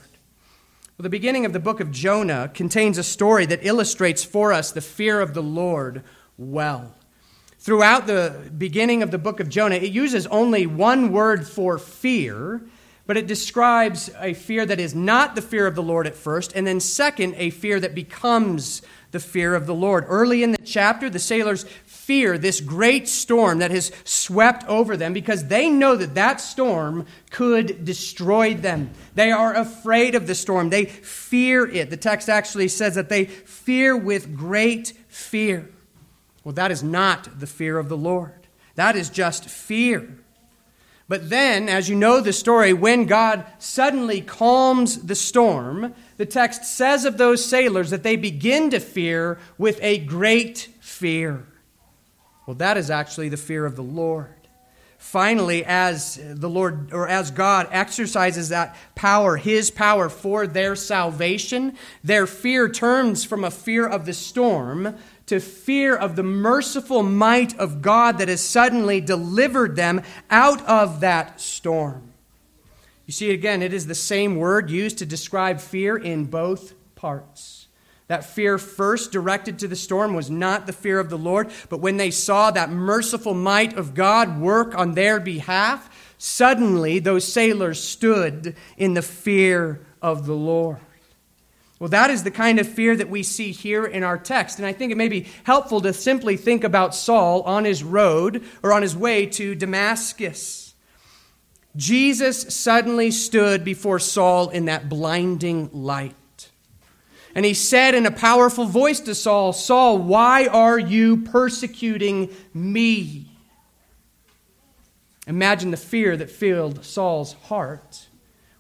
Well, 0.98 1.04
the 1.04 1.10
beginning 1.10 1.46
of 1.46 1.54
the 1.54 1.60
book 1.60 1.80
of 1.80 1.92
Jonah 1.92 2.52
contains 2.54 2.98
a 2.98 3.04
story 3.04 3.46
that 3.46 3.66
illustrates 3.66 4.24
for 4.24 4.52
us 4.52 4.72
the 4.72 4.82
fear 4.82 5.22
of 5.22 5.34
the 5.34 5.44
Lord 5.44 6.04
well. 6.38 6.96
Throughout 7.60 8.08
the 8.08 8.52
beginning 8.58 9.04
of 9.04 9.12
the 9.12 9.18
book 9.18 9.40
of 9.40 9.48
Jonah, 9.48 9.76
it 9.76 9.92
uses 9.92 10.28
only 10.28 10.66
one 10.66 11.12
word 11.12 11.48
for 11.48 11.78
fear, 11.78 12.62
but 13.06 13.16
it 13.16 13.28
describes 13.28 14.10
a 14.20 14.34
fear 14.34 14.66
that 14.66 14.80
is 14.80 14.94
not 14.94 15.36
the 15.36 15.42
fear 15.42 15.68
of 15.68 15.76
the 15.76 15.84
Lord 15.84 16.08
at 16.08 16.16
first, 16.16 16.52
and 16.56 16.68
then, 16.68 16.80
second, 16.80 17.36
a 17.38 17.52
fear 17.52 17.80
that 17.80 17.96
becomes 17.96 18.82
the 19.12 19.20
fear 19.20 19.56
of 19.56 19.66
the 19.66 19.74
Lord. 19.74 20.06
Early 20.08 20.44
in 20.44 20.52
the 20.52 20.58
chapter, 20.58 21.10
the 21.10 21.20
sailors 21.20 21.64
fear 21.86 22.38
this 22.38 22.62
great 22.62 23.08
storm 23.08 23.60
that 23.60 23.72
has 23.72 23.92
swept 24.04 24.66
over 24.68 24.96
them 24.96 25.14
because 25.14 25.48
they 25.48 25.70
know 25.70 25.96
that 25.96 26.16
that 26.16 26.40
storm 26.40 27.06
could 27.30 27.86
destroy 27.86 28.54
them. 28.54 28.92
They 29.16 29.32
are 29.32 29.54
afraid 29.54 30.16
of 30.16 30.28
the 30.28 30.36
storm. 30.36 30.70
They 30.70 30.86
fear 30.86 31.66
it. 31.66 31.90
The 31.90 31.98
text 31.98 32.30
actually 32.30 32.68
says 32.68 32.96
that 32.96 33.10
they 33.10 33.26
fear 33.26 33.96
with 33.96 34.36
great 34.36 34.94
fear. 35.08 35.70
Well, 36.44 36.54
that 36.54 36.72
is 36.72 36.84
not 36.84 37.40
the 37.40 37.48
fear 37.48 37.78
of 37.78 37.90
the 37.90 37.98
Lord. 37.98 38.48
That 38.76 38.96
is 38.96 39.10
just 39.10 39.50
fear. 39.50 40.18
But 41.10 41.30
then, 41.30 41.70
as 41.70 41.90
you 41.90 41.96
know 41.96 42.20
the 42.20 42.34
story, 42.34 42.74
when 42.74 43.06
God 43.06 43.46
suddenly 43.60 44.22
calms 44.22 45.04
the 45.04 45.16
storm, 45.16 45.94
the 46.18 46.26
text 46.26 46.66
says 46.66 47.06
of 47.06 47.18
those 47.18 47.46
sailors 47.46 47.92
that 47.92 48.04
they 48.04 48.16
begin 48.16 48.70
to 48.72 48.80
fear 48.80 49.40
with 49.58 49.80
a 49.82 50.00
great 50.00 50.70
fear. 50.80 51.46
Well, 52.46 52.56
that 52.56 52.78
is 52.78 52.90
actually 52.90 53.30
the 53.30 53.38
fear 53.38 53.66
of 53.66 53.76
the 53.76 53.84
Lord. 53.84 54.34
Finally, 54.98 55.64
as 55.64 56.20
the 56.24 56.50
Lord 56.50 56.92
or 56.92 57.08
as 57.08 57.30
God 57.30 57.68
exercises 57.72 58.50
that 58.50 58.76
power, 58.96 59.38
his 59.38 59.70
power 59.70 60.10
for 60.10 60.48
their 60.48 60.76
salvation, 60.76 61.78
their 62.04 62.26
fear 62.26 62.68
turns 62.68 63.24
from 63.24 63.44
a 63.44 63.52
fear 63.52 63.88
of 63.88 64.06
the 64.06 64.14
storm 64.14 64.96
to 65.28 65.40
fear 65.40 65.96
of 65.96 66.16
the 66.16 66.24
merciful 66.24 67.04
might 67.04 67.58
of 67.60 67.82
God 67.82 68.18
that 68.18 68.28
has 68.28 68.42
suddenly 68.42 69.00
delivered 69.00 69.76
them 69.76 70.02
out 70.32 70.66
of 70.66 71.02
that 71.02 71.40
storm. 71.40 72.14
You 73.08 73.14
see, 73.14 73.32
again, 73.32 73.62
it 73.62 73.74
is 73.74 73.88
the 73.88 73.96
same 73.96 74.36
word 74.36 74.70
used 74.70 74.98
to 74.98 75.06
describe 75.06 75.62
fear 75.62 75.98
in 75.98 76.26
both 76.26 76.74
parts. 76.94 77.68
That 78.08 78.26
fear 78.26 78.58
first 78.58 79.14
directed 79.14 79.60
to 79.60 79.68
the 79.68 79.78
storm 79.78 80.14
was 80.14 80.30
not 80.30 80.68
the 80.68 80.74
fear 80.74 81.00
of 81.00 81.10
the 81.10 81.18
Lord, 81.18 81.50
but 81.70 81.80
when 81.80 81.98
they 81.98 82.12
saw 82.12 82.52
that 82.52 82.70
merciful 82.70 83.34
might 83.34 83.74
of 83.78 83.94
God 83.94 84.40
work 84.40 84.78
on 84.78 84.94
their 84.94 85.22
behalf, 85.22 86.14
suddenly 86.18 87.00
those 87.00 87.32
sailors 87.32 87.82
stood 87.82 88.56
in 88.78 88.94
the 88.94 89.02
fear 89.02 89.82
of 90.02 90.26
the 90.26 90.36
Lord. 90.36 90.78
Well, 91.80 91.90
that 91.90 92.10
is 92.10 92.24
the 92.24 92.32
kind 92.32 92.60
of 92.60 92.68
fear 92.68 92.96
that 92.96 93.10
we 93.10 93.24
see 93.24 93.52
here 93.52 93.86
in 93.86 94.04
our 94.04 94.18
text. 94.18 94.58
And 94.58 94.66
I 94.66 94.74
think 94.74 94.92
it 94.92 94.98
may 94.98 95.10
be 95.10 95.28
helpful 95.44 95.80
to 95.82 95.94
simply 95.94 96.36
think 96.36 96.64
about 96.64 96.96
Saul 96.96 97.42
on 97.44 97.64
his 97.64 97.84
road 97.84 98.44
or 98.64 98.74
on 98.74 98.82
his 98.82 98.98
way 98.98 99.28
to 99.28 99.54
Damascus. 99.56 100.67
Jesus 101.78 102.54
suddenly 102.54 103.12
stood 103.12 103.64
before 103.64 104.00
Saul 104.00 104.50
in 104.50 104.66
that 104.66 104.90
blinding 104.90 105.70
light. 105.72 106.50
And 107.36 107.46
he 107.46 107.54
said 107.54 107.94
in 107.94 108.08
a 108.08 108.12
powerful 108.12 108.66
voice 108.66 109.00
to 109.02 109.14
Saul, 109.14 109.54
Saul, 109.54 110.00
why 110.00 110.48
are 110.48 110.80
you 110.80 111.18
persecuting 111.18 112.30
me? 112.52 113.30
Imagine 115.28 115.70
the 115.70 115.78
fear 115.78 116.18
that 116.18 116.32
filled 116.32 116.84
Saul's 116.84 117.34
heart 117.34 118.08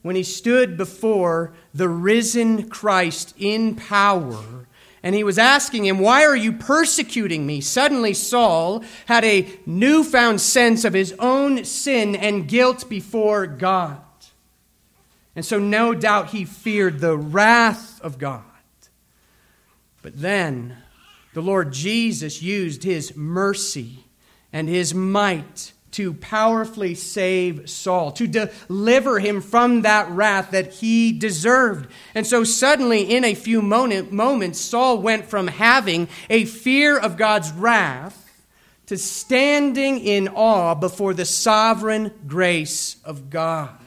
when 0.03 0.15
he 0.15 0.23
stood 0.23 0.77
before 0.77 1.53
the 1.73 1.89
risen 1.89 2.69
Christ 2.69 3.34
in 3.38 3.75
power 3.75 4.67
and 5.03 5.13
he 5.15 5.23
was 5.23 5.38
asking 5.38 5.86
him, 5.86 5.99
Why 5.99 6.23
are 6.23 6.36
you 6.36 6.51
persecuting 6.51 7.45
me? 7.45 7.62
Suddenly, 7.62 8.13
Saul 8.13 8.83
had 9.05 9.23
a 9.23 9.47
newfound 9.65 10.41
sense 10.41 10.83
of 10.83 10.93
his 10.93 11.13
own 11.19 11.63
sin 11.65 12.15
and 12.15 12.47
guilt 12.47 12.89
before 12.89 13.47
God. 13.47 14.01
And 15.36 15.45
so, 15.45 15.60
no 15.60 15.93
doubt, 15.93 16.29
he 16.29 16.45
feared 16.45 16.99
the 16.99 17.15
wrath 17.15 18.01
of 18.01 18.17
God. 18.17 18.43
But 20.01 20.19
then, 20.19 20.77
the 21.33 21.41
Lord 21.41 21.71
Jesus 21.71 22.41
used 22.41 22.83
his 22.83 23.15
mercy 23.15 24.05
and 24.51 24.67
his 24.67 24.95
might 24.95 25.73
to 25.91 26.13
powerfully 26.13 26.95
save 26.95 27.69
Saul, 27.69 28.12
to 28.13 28.28
deliver 28.28 29.19
him 29.19 29.41
from 29.41 29.82
that 29.82 30.10
wrath 30.10 30.52
that 30.52 30.73
he 30.73 31.12
deserved. 31.12 31.89
And 32.13 32.28
so, 32.28 32.43
suddenly, 32.43 33.04
in 33.04 33.23
a 33.23 33.34
few 33.34 33.62
moment, 33.62 34.12
moments, 34.12 34.60
Saul 34.60 35.00
went 35.00 35.26
from 35.26 35.47
having 35.47 36.08
a 36.30 36.45
fear 36.45 36.97
of 36.97 37.17
God's 37.17 37.52
wrath 37.52 38.23
to 38.88 38.97
standing 38.97 40.00
in 40.00 40.28
awe 40.30 40.76
before 40.76 41.13
the 41.13 41.26
sovereign 41.26 42.13
grace 42.28 42.97
of 43.04 43.30
God. 43.30 43.78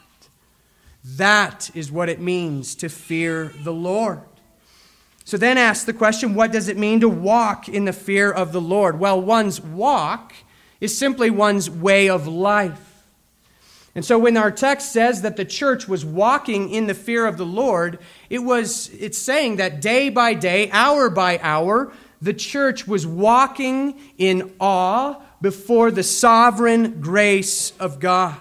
That 1.05 1.71
is 1.75 1.91
what 1.91 2.09
it 2.09 2.21
means 2.21 2.75
to 2.77 2.89
fear 2.89 3.53
the 3.63 3.73
Lord. 3.73 4.21
So 5.25 5.37
then 5.37 5.59
ask 5.59 5.87
the 5.87 5.93
question 5.93 6.35
what 6.35 6.53
does 6.53 6.69
it 6.69 6.77
mean 6.77 7.01
to 7.01 7.09
walk 7.09 7.69
in 7.69 7.85
the 7.85 7.93
fear 7.93 8.31
of 8.31 8.53
the 8.53 8.61
Lord? 8.61 8.99
Well, 8.99 9.21
one's 9.21 9.61
walk 9.61 10.35
is 10.81 10.97
simply 10.97 11.31
one's 11.31 11.69
way 11.69 12.09
of 12.09 12.27
life. 12.27 13.05
And 13.95 14.05
so 14.05 14.19
when 14.19 14.37
our 14.37 14.51
text 14.51 14.93
says 14.93 15.23
that 15.23 15.37
the 15.37 15.45
church 15.45 15.89
was 15.89 16.05
walking 16.05 16.71
in 16.71 16.87
the 16.87 16.95
fear 16.95 17.27
of 17.27 17.37
the 17.37 17.47
Lord, 17.47 17.99
it 18.29 18.39
was 18.39 18.89
it's 18.95 19.19
saying 19.19 19.57
that 19.57 19.81
day 19.81 20.11
by 20.11 20.35
day, 20.35 20.71
hour 20.71 21.11
by 21.11 21.41
hour, 21.43 21.93
the 22.23 22.35
church 22.35 22.87
was 22.87 23.07
walking 23.07 23.99
in 24.17 24.53
awe 24.61 25.21
before 25.41 25.91
the 25.91 26.03
sovereign 26.03 27.01
grace 27.01 27.73
of 27.81 27.99
God. 27.99 28.39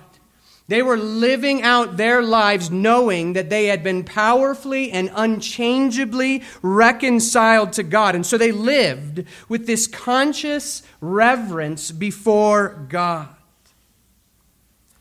They 0.69 0.83
were 0.83 0.97
living 0.97 1.63
out 1.63 1.97
their 1.97 2.21
lives 2.21 2.69
knowing 2.69 3.33
that 3.33 3.49
they 3.49 3.65
had 3.65 3.83
been 3.83 4.03
powerfully 4.03 4.91
and 4.91 5.09
unchangeably 5.15 6.43
reconciled 6.61 7.73
to 7.73 7.81
God. 7.81 8.13
And 8.13 8.23
so 8.23 8.37
they 8.37 8.51
lived 8.51 9.23
with 9.49 9.65
this 9.65 9.87
conscious 9.87 10.83
reverence 11.01 11.91
before 11.91 12.85
God. 12.87 13.29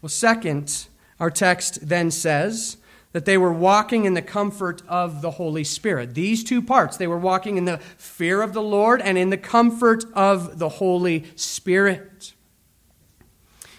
Well, 0.00 0.08
second, 0.08 0.86
our 1.20 1.30
text 1.30 1.86
then 1.86 2.10
says 2.10 2.78
that 3.12 3.26
they 3.26 3.36
were 3.36 3.52
walking 3.52 4.06
in 4.06 4.14
the 4.14 4.22
comfort 4.22 4.80
of 4.88 5.20
the 5.20 5.32
Holy 5.32 5.64
Spirit. 5.64 6.14
These 6.14 6.44
two 6.44 6.62
parts, 6.62 6.96
they 6.96 7.06
were 7.06 7.18
walking 7.18 7.58
in 7.58 7.66
the 7.66 7.76
fear 7.98 8.40
of 8.40 8.54
the 8.54 8.62
Lord 8.62 9.02
and 9.02 9.18
in 9.18 9.28
the 9.28 9.36
comfort 9.36 10.06
of 10.14 10.58
the 10.58 10.70
Holy 10.70 11.26
Spirit. 11.36 12.32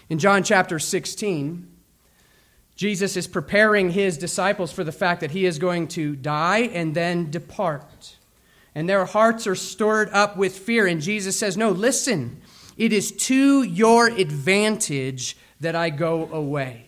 In 0.08 0.20
John 0.20 0.44
chapter 0.44 0.78
16, 0.78 1.66
Jesus 2.80 3.14
is 3.14 3.26
preparing 3.26 3.90
his 3.90 4.16
disciples 4.16 4.72
for 4.72 4.84
the 4.84 4.90
fact 4.90 5.20
that 5.20 5.32
he 5.32 5.44
is 5.44 5.58
going 5.58 5.86
to 5.88 6.16
die 6.16 6.60
and 6.60 6.94
then 6.94 7.30
depart. 7.30 8.16
And 8.74 8.88
their 8.88 9.04
hearts 9.04 9.46
are 9.46 9.54
stirred 9.54 10.08
up 10.14 10.38
with 10.38 10.58
fear. 10.58 10.86
And 10.86 11.02
Jesus 11.02 11.38
says, 11.38 11.58
No, 11.58 11.72
listen, 11.72 12.40
it 12.78 12.94
is 12.94 13.12
to 13.26 13.64
your 13.64 14.06
advantage 14.06 15.36
that 15.60 15.76
I 15.76 15.90
go 15.90 16.32
away. 16.32 16.86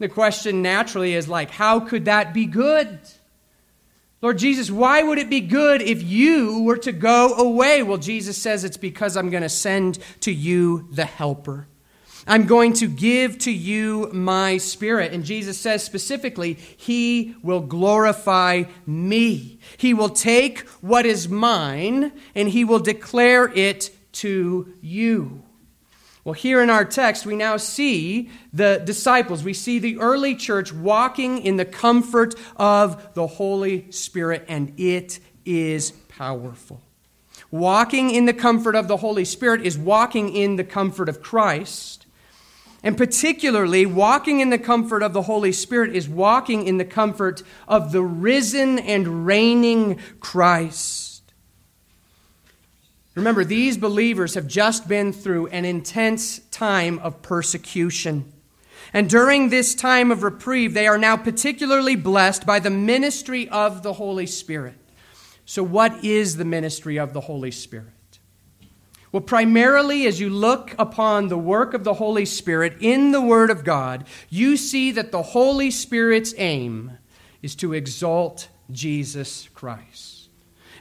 The 0.00 0.08
question 0.08 0.62
naturally 0.62 1.14
is 1.14 1.28
like, 1.28 1.52
how 1.52 1.78
could 1.78 2.06
that 2.06 2.34
be 2.34 2.46
good? 2.46 2.98
Lord 4.22 4.36
Jesus, 4.36 4.68
why 4.68 5.00
would 5.04 5.18
it 5.18 5.30
be 5.30 5.42
good 5.42 5.80
if 5.80 6.02
you 6.02 6.64
were 6.64 6.78
to 6.78 6.90
go 6.90 7.34
away? 7.34 7.84
Well, 7.84 7.98
Jesus 7.98 8.36
says 8.36 8.64
it's 8.64 8.76
because 8.76 9.16
I'm 9.16 9.30
going 9.30 9.44
to 9.44 9.48
send 9.48 10.00
to 10.22 10.32
you 10.32 10.88
the 10.90 11.04
helper. 11.04 11.68
I'm 12.26 12.46
going 12.46 12.74
to 12.74 12.86
give 12.86 13.38
to 13.38 13.50
you 13.50 14.10
my 14.12 14.58
spirit. 14.58 15.12
And 15.12 15.24
Jesus 15.24 15.58
says 15.58 15.82
specifically, 15.82 16.54
He 16.54 17.34
will 17.42 17.60
glorify 17.60 18.64
me. 18.86 19.58
He 19.76 19.94
will 19.94 20.10
take 20.10 20.60
what 20.80 21.06
is 21.06 21.28
mine 21.28 22.12
and 22.34 22.48
He 22.48 22.64
will 22.64 22.78
declare 22.78 23.48
it 23.48 23.90
to 24.12 24.72
you. 24.80 25.42
Well, 26.22 26.34
here 26.34 26.60
in 26.60 26.68
our 26.68 26.84
text, 26.84 27.24
we 27.24 27.34
now 27.34 27.56
see 27.56 28.30
the 28.52 28.82
disciples, 28.84 29.42
we 29.42 29.54
see 29.54 29.78
the 29.78 29.98
early 29.98 30.34
church 30.34 30.72
walking 30.72 31.38
in 31.38 31.56
the 31.56 31.64
comfort 31.64 32.34
of 32.56 33.14
the 33.14 33.26
Holy 33.26 33.90
Spirit, 33.90 34.44
and 34.46 34.78
it 34.78 35.18
is 35.46 35.92
powerful. 36.08 36.82
Walking 37.50 38.10
in 38.10 38.26
the 38.26 38.34
comfort 38.34 38.76
of 38.76 38.86
the 38.86 38.98
Holy 38.98 39.24
Spirit 39.24 39.62
is 39.62 39.78
walking 39.78 40.34
in 40.34 40.56
the 40.56 40.64
comfort 40.64 41.08
of 41.08 41.22
Christ. 41.22 41.99
And 42.82 42.96
particularly, 42.96 43.84
walking 43.84 44.40
in 44.40 44.48
the 44.50 44.58
comfort 44.58 45.02
of 45.02 45.12
the 45.12 45.22
Holy 45.22 45.52
Spirit 45.52 45.94
is 45.94 46.08
walking 46.08 46.66
in 46.66 46.78
the 46.78 46.84
comfort 46.84 47.42
of 47.68 47.92
the 47.92 48.02
risen 48.02 48.78
and 48.78 49.26
reigning 49.26 49.98
Christ. 50.18 51.10
Remember, 53.14 53.44
these 53.44 53.76
believers 53.76 54.34
have 54.34 54.46
just 54.46 54.88
been 54.88 55.12
through 55.12 55.48
an 55.48 55.66
intense 55.66 56.38
time 56.50 56.98
of 57.00 57.20
persecution. 57.20 58.32
And 58.94 59.10
during 59.10 59.50
this 59.50 59.74
time 59.74 60.10
of 60.10 60.22
reprieve, 60.22 60.72
they 60.72 60.86
are 60.86 60.98
now 60.98 61.16
particularly 61.16 61.96
blessed 61.96 62.46
by 62.46 62.60
the 62.60 62.70
ministry 62.70 63.48
of 63.48 63.82
the 63.82 63.92
Holy 63.92 64.26
Spirit. 64.26 64.74
So, 65.44 65.62
what 65.62 66.02
is 66.04 66.36
the 66.36 66.44
ministry 66.44 66.98
of 66.98 67.12
the 67.12 67.20
Holy 67.20 67.50
Spirit? 67.50 67.92
Well, 69.12 69.20
primarily, 69.20 70.06
as 70.06 70.20
you 70.20 70.30
look 70.30 70.74
upon 70.78 71.28
the 71.28 71.38
work 71.38 71.74
of 71.74 71.82
the 71.82 71.94
Holy 71.94 72.24
Spirit 72.24 72.76
in 72.80 73.10
the 73.10 73.20
Word 73.20 73.50
of 73.50 73.64
God, 73.64 74.06
you 74.28 74.56
see 74.56 74.92
that 74.92 75.10
the 75.10 75.22
Holy 75.22 75.72
Spirit's 75.72 76.32
aim 76.38 76.92
is 77.42 77.56
to 77.56 77.72
exalt 77.72 78.48
Jesus 78.70 79.48
Christ. 79.52 80.28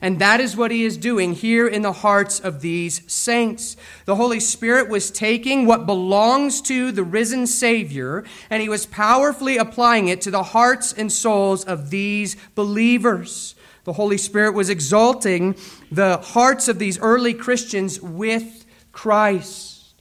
And 0.02 0.20
that 0.20 0.40
is 0.40 0.56
what 0.56 0.72
he 0.72 0.86
is 0.86 0.96
doing 0.96 1.34
here 1.34 1.68
in 1.68 1.82
the 1.82 1.92
hearts 1.92 2.40
of 2.40 2.62
these 2.62 3.02
saints. 3.12 3.76
The 4.06 4.16
Holy 4.16 4.40
Spirit 4.40 4.90
was 4.90 5.12
taking 5.12 5.66
what 5.66 5.86
belongs 5.86 6.62
to 6.62 6.92
the 6.92 7.04
risen 7.04 7.48
Savior, 7.48 8.24
and 8.50 8.62
he 8.62 8.70
was 8.70 8.86
powerfully 8.86 9.58
applying 9.58 10.08
it 10.08 10.22
to 10.22 10.32
the 10.32 10.44
hearts 10.44 10.94
and 10.94 11.12
souls 11.12 11.66
of 11.66 11.90
these 11.90 12.38
believers. 12.56 13.56
The 13.90 13.94
Holy 13.94 14.20
Spirit 14.20 14.54
was 14.54 14.70
exalting 14.70 15.56
the 15.92 16.18
hearts 16.18 16.68
of 16.68 16.78
these 16.78 17.00
early 17.00 17.34
Christians 17.34 18.00
with 18.00 18.64
Christ. 18.92 19.96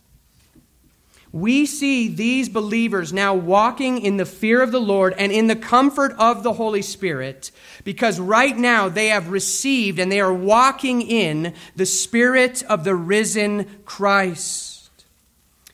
We 1.32 1.64
see 1.64 2.08
these 2.08 2.50
believers 2.50 3.14
now 3.14 3.32
walking 3.32 4.02
in 4.02 4.18
the 4.18 4.26
fear 4.26 4.60
of 4.60 4.72
the 4.72 4.78
Lord 4.78 5.14
and 5.16 5.32
in 5.32 5.46
the 5.46 5.56
comfort 5.56 6.12
of 6.18 6.42
the 6.42 6.52
Holy 6.52 6.82
Spirit 6.82 7.50
because 7.82 8.20
right 8.20 8.58
now 8.58 8.90
they 8.90 9.06
have 9.06 9.30
received 9.30 9.98
and 9.98 10.12
they 10.12 10.20
are 10.20 10.34
walking 10.34 11.00
in 11.00 11.54
the 11.74 11.86
Spirit 11.86 12.62
of 12.64 12.84
the 12.84 12.94
risen 12.94 13.80
Christ. 13.86 14.90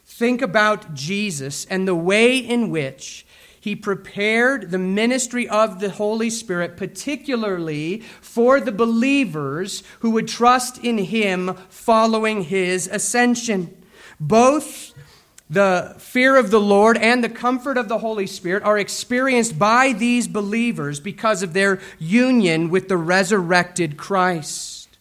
Think 0.06 0.40
about 0.40 0.94
Jesus 0.94 1.64
and 1.64 1.88
the 1.88 1.96
way 1.96 2.38
in 2.38 2.70
which 2.70 3.26
he 3.64 3.74
prepared 3.74 4.70
the 4.70 4.78
ministry 4.78 5.48
of 5.48 5.80
the 5.80 5.88
Holy 5.88 6.28
Spirit, 6.28 6.76
particularly 6.76 8.00
for 8.20 8.60
the 8.60 8.70
believers 8.70 9.82
who 10.00 10.10
would 10.10 10.28
trust 10.28 10.84
in 10.84 10.98
Him 10.98 11.54
following 11.70 12.42
His 12.42 12.86
ascension. 12.86 13.74
Both 14.20 14.92
the 15.48 15.94
fear 15.96 16.36
of 16.36 16.50
the 16.50 16.60
Lord 16.60 16.98
and 16.98 17.24
the 17.24 17.30
comfort 17.30 17.78
of 17.78 17.88
the 17.88 18.00
Holy 18.00 18.26
Spirit 18.26 18.62
are 18.64 18.76
experienced 18.76 19.58
by 19.58 19.94
these 19.94 20.28
believers 20.28 21.00
because 21.00 21.42
of 21.42 21.54
their 21.54 21.80
union 21.98 22.68
with 22.68 22.88
the 22.88 22.98
resurrected 22.98 23.96
Christ. 23.96 24.98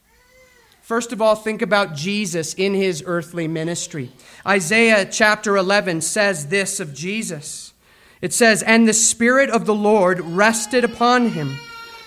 First 0.82 1.12
of 1.12 1.22
all, 1.22 1.36
think 1.36 1.62
about 1.62 1.96
Jesus 1.96 2.54
in 2.54 2.76
his 2.76 3.04
earthly 3.06 3.50
ministry. 3.50 4.14
Isaiah 4.48 5.06
chapter 5.06 5.58
11 5.58 6.00
says 6.00 6.48
this 6.48 6.80
of 6.80 6.94
Jesus. 6.94 7.73
It 8.24 8.32
says, 8.32 8.64
And 8.64 8.88
the 8.88 8.94
Spirit 8.94 9.50
of 9.50 9.66
the 9.66 9.76
Lord 9.76 10.22
rested 10.22 10.86
upon 10.86 11.32
him 11.32 11.60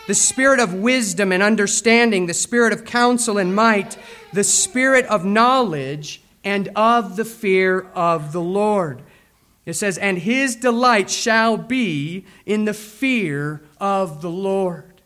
the 0.06 0.14
Spirit 0.14 0.60
of 0.60 0.72
wisdom 0.72 1.30
and 1.30 1.42
understanding, 1.42 2.24
the 2.24 2.32
Spirit 2.32 2.72
of 2.72 2.84
counsel 2.84 3.36
and 3.36 3.54
might, 3.54 3.98
the 4.32 4.44
Spirit 4.44 5.04
of 5.06 5.26
knowledge 5.26 6.22
and 6.42 6.68
of 6.74 7.16
the 7.16 7.24
fear 7.24 7.80
of 7.92 8.32
the 8.32 8.40
Lord. 8.40 9.02
It 9.66 9.74
says, 9.74 9.98
And 9.98 10.16
his 10.16 10.56
delight 10.56 11.10
shall 11.10 11.58
be 11.58 12.24
in 12.46 12.64
the 12.64 12.72
fear 12.72 13.60
of 13.78 14.22
the 14.22 14.30
Lord. 14.30 15.02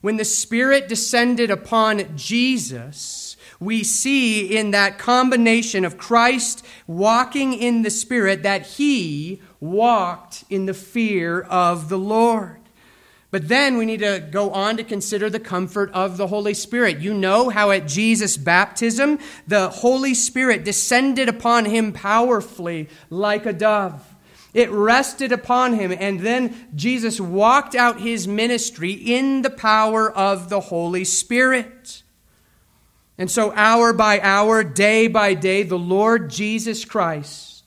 When 0.00 0.16
the 0.16 0.24
Spirit 0.24 0.86
descended 0.86 1.50
upon 1.50 2.16
Jesus, 2.16 3.19
we 3.60 3.84
see 3.84 4.56
in 4.56 4.70
that 4.70 4.98
combination 4.98 5.84
of 5.84 5.98
Christ 5.98 6.66
walking 6.86 7.52
in 7.52 7.82
the 7.82 7.90
Spirit 7.90 8.42
that 8.42 8.66
he 8.66 9.42
walked 9.60 10.44
in 10.48 10.64
the 10.64 10.74
fear 10.74 11.42
of 11.42 11.90
the 11.90 11.98
Lord. 11.98 12.56
But 13.30 13.46
then 13.46 13.76
we 13.76 13.86
need 13.86 14.00
to 14.00 14.26
go 14.30 14.50
on 14.50 14.76
to 14.78 14.82
consider 14.82 15.30
the 15.30 15.38
comfort 15.38 15.92
of 15.92 16.16
the 16.16 16.26
Holy 16.26 16.54
Spirit. 16.54 16.98
You 16.98 17.14
know 17.14 17.48
how 17.48 17.70
at 17.70 17.86
Jesus' 17.86 18.36
baptism, 18.36 19.20
the 19.46 19.68
Holy 19.68 20.14
Spirit 20.14 20.64
descended 20.64 21.28
upon 21.28 21.66
him 21.66 21.92
powerfully 21.92 22.88
like 23.08 23.46
a 23.46 23.52
dove. 23.52 24.14
It 24.52 24.68
rested 24.70 25.30
upon 25.30 25.74
him, 25.74 25.92
and 25.92 26.20
then 26.20 26.70
Jesus 26.74 27.20
walked 27.20 27.76
out 27.76 28.00
his 28.00 28.26
ministry 28.26 28.90
in 28.90 29.42
the 29.42 29.50
power 29.50 30.10
of 30.10 30.48
the 30.48 30.58
Holy 30.58 31.04
Spirit. 31.04 31.99
And 33.20 33.30
so, 33.30 33.52
hour 33.54 33.92
by 33.92 34.18
hour, 34.20 34.64
day 34.64 35.06
by 35.06 35.34
day, 35.34 35.62
the 35.62 35.78
Lord 35.78 36.30
Jesus 36.30 36.86
Christ 36.86 37.64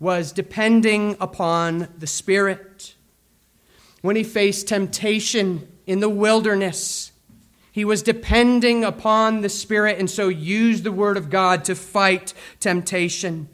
was 0.00 0.32
depending 0.32 1.14
upon 1.20 1.88
the 1.98 2.06
Spirit. 2.06 2.94
When 4.00 4.16
he 4.16 4.24
faced 4.24 4.66
temptation 4.66 5.68
in 5.86 6.00
the 6.00 6.08
wilderness, 6.08 7.12
he 7.70 7.84
was 7.84 8.02
depending 8.02 8.82
upon 8.82 9.42
the 9.42 9.50
Spirit 9.50 9.98
and 9.98 10.08
so 10.08 10.28
used 10.28 10.84
the 10.84 10.90
Word 10.90 11.18
of 11.18 11.28
God 11.28 11.66
to 11.66 11.74
fight 11.74 12.32
temptation. 12.58 13.50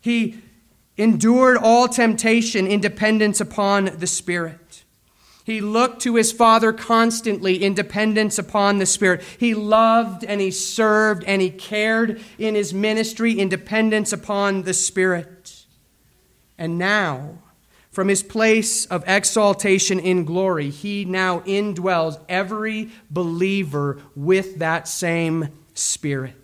He 0.00 0.38
endured 0.96 1.58
all 1.58 1.88
temptation 1.88 2.66
in 2.66 2.80
dependence 2.80 3.38
upon 3.38 3.98
the 3.98 4.06
Spirit. 4.06 4.67
He 5.48 5.62
looked 5.62 6.02
to 6.02 6.16
his 6.16 6.30
Father 6.30 6.74
constantly 6.74 7.64
in 7.64 7.72
dependence 7.72 8.38
upon 8.38 8.76
the 8.76 8.84
Spirit. 8.84 9.22
He 9.38 9.54
loved 9.54 10.22
and 10.22 10.42
he 10.42 10.50
served 10.50 11.24
and 11.24 11.40
he 11.40 11.48
cared 11.48 12.20
in 12.38 12.54
his 12.54 12.74
ministry 12.74 13.40
in 13.40 13.48
dependence 13.48 14.12
upon 14.12 14.64
the 14.64 14.74
Spirit. 14.74 15.64
And 16.58 16.76
now, 16.76 17.38
from 17.90 18.08
his 18.08 18.22
place 18.22 18.84
of 18.84 19.02
exaltation 19.06 19.98
in 19.98 20.26
glory, 20.26 20.68
he 20.68 21.06
now 21.06 21.40
indwells 21.40 22.20
every 22.28 22.90
believer 23.10 24.02
with 24.14 24.58
that 24.58 24.86
same 24.86 25.48
Spirit. 25.72 26.37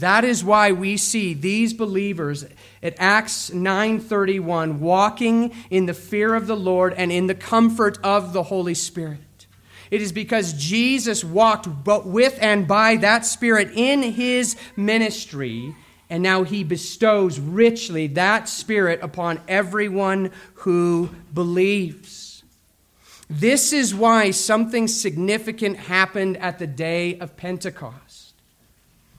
That 0.00 0.24
is 0.24 0.42
why 0.42 0.72
we 0.72 0.96
see 0.96 1.34
these 1.34 1.72
believers 1.72 2.44
at 2.82 2.96
Acts 2.98 3.50
9:31 3.50 4.80
walking 4.80 5.52
in 5.70 5.86
the 5.86 5.94
fear 5.94 6.34
of 6.34 6.48
the 6.48 6.56
Lord 6.56 6.94
and 6.96 7.12
in 7.12 7.28
the 7.28 7.34
comfort 7.34 7.98
of 8.02 8.32
the 8.32 8.42
Holy 8.44 8.74
Spirit. 8.74 9.46
It 9.92 10.02
is 10.02 10.10
because 10.10 10.54
Jesus 10.54 11.22
walked 11.22 11.84
but 11.84 12.08
with 12.08 12.36
and 12.40 12.66
by 12.66 12.96
that 12.96 13.24
Spirit 13.24 13.70
in 13.76 14.02
his 14.02 14.56
ministry, 14.76 15.76
and 16.10 16.24
now 16.24 16.42
he 16.42 16.64
bestows 16.64 17.38
richly 17.38 18.08
that 18.08 18.48
Spirit 18.48 18.98
upon 19.00 19.40
everyone 19.46 20.32
who 20.54 21.10
believes. 21.32 22.42
This 23.30 23.72
is 23.72 23.94
why 23.94 24.32
something 24.32 24.88
significant 24.88 25.76
happened 25.76 26.36
at 26.38 26.58
the 26.58 26.66
day 26.66 27.16
of 27.20 27.36
Pentecost. 27.36 28.03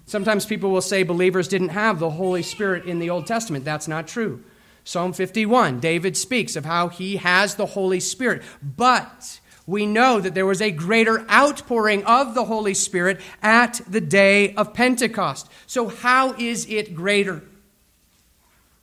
Sometimes 0.05 0.45
people 0.45 0.71
will 0.71 0.81
say 0.81 1.03
believers 1.03 1.47
didn't 1.47 1.69
have 1.69 1.99
the 1.99 2.11
Holy 2.11 2.43
Spirit 2.43 2.85
in 2.85 2.99
the 2.99 3.09
Old 3.09 3.25
Testament. 3.25 3.65
That's 3.65 3.87
not 3.87 4.07
true. 4.07 4.43
Psalm 4.83 5.13
51, 5.13 5.79
David 5.79 6.15
speaks 6.15 6.55
of 6.55 6.63
how 6.63 6.89
he 6.89 7.17
has 7.17 7.55
the 7.55 7.65
Holy 7.65 7.99
Spirit. 7.99 8.43
But 8.61 9.39
we 9.65 9.87
know 9.87 10.19
that 10.19 10.35
there 10.35 10.45
was 10.45 10.61
a 10.61 10.69
greater 10.69 11.27
outpouring 11.29 12.03
of 12.05 12.35
the 12.35 12.45
Holy 12.45 12.75
Spirit 12.75 13.19
at 13.41 13.81
the 13.87 14.01
day 14.01 14.53
of 14.53 14.75
Pentecost. 14.75 15.49
So, 15.65 15.87
how 15.87 16.33
is 16.33 16.67
it 16.69 16.93
greater? 16.93 17.41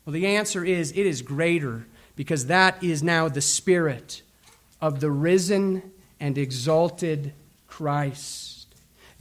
Well, 0.05 0.13
the 0.13 0.27
answer 0.27 0.65
is 0.65 0.91
it 0.91 1.07
is 1.07 1.23
greater 1.23 1.87
because 2.17 2.47
that 2.47 2.83
is 2.83 3.03
now 3.03 3.29
the 3.29 3.41
Spirit 3.41 4.23
of 4.81 4.99
the 4.99 5.11
risen 5.11 5.93
and 6.19 6.37
exalted 6.37 7.33
Christ. 7.69 8.52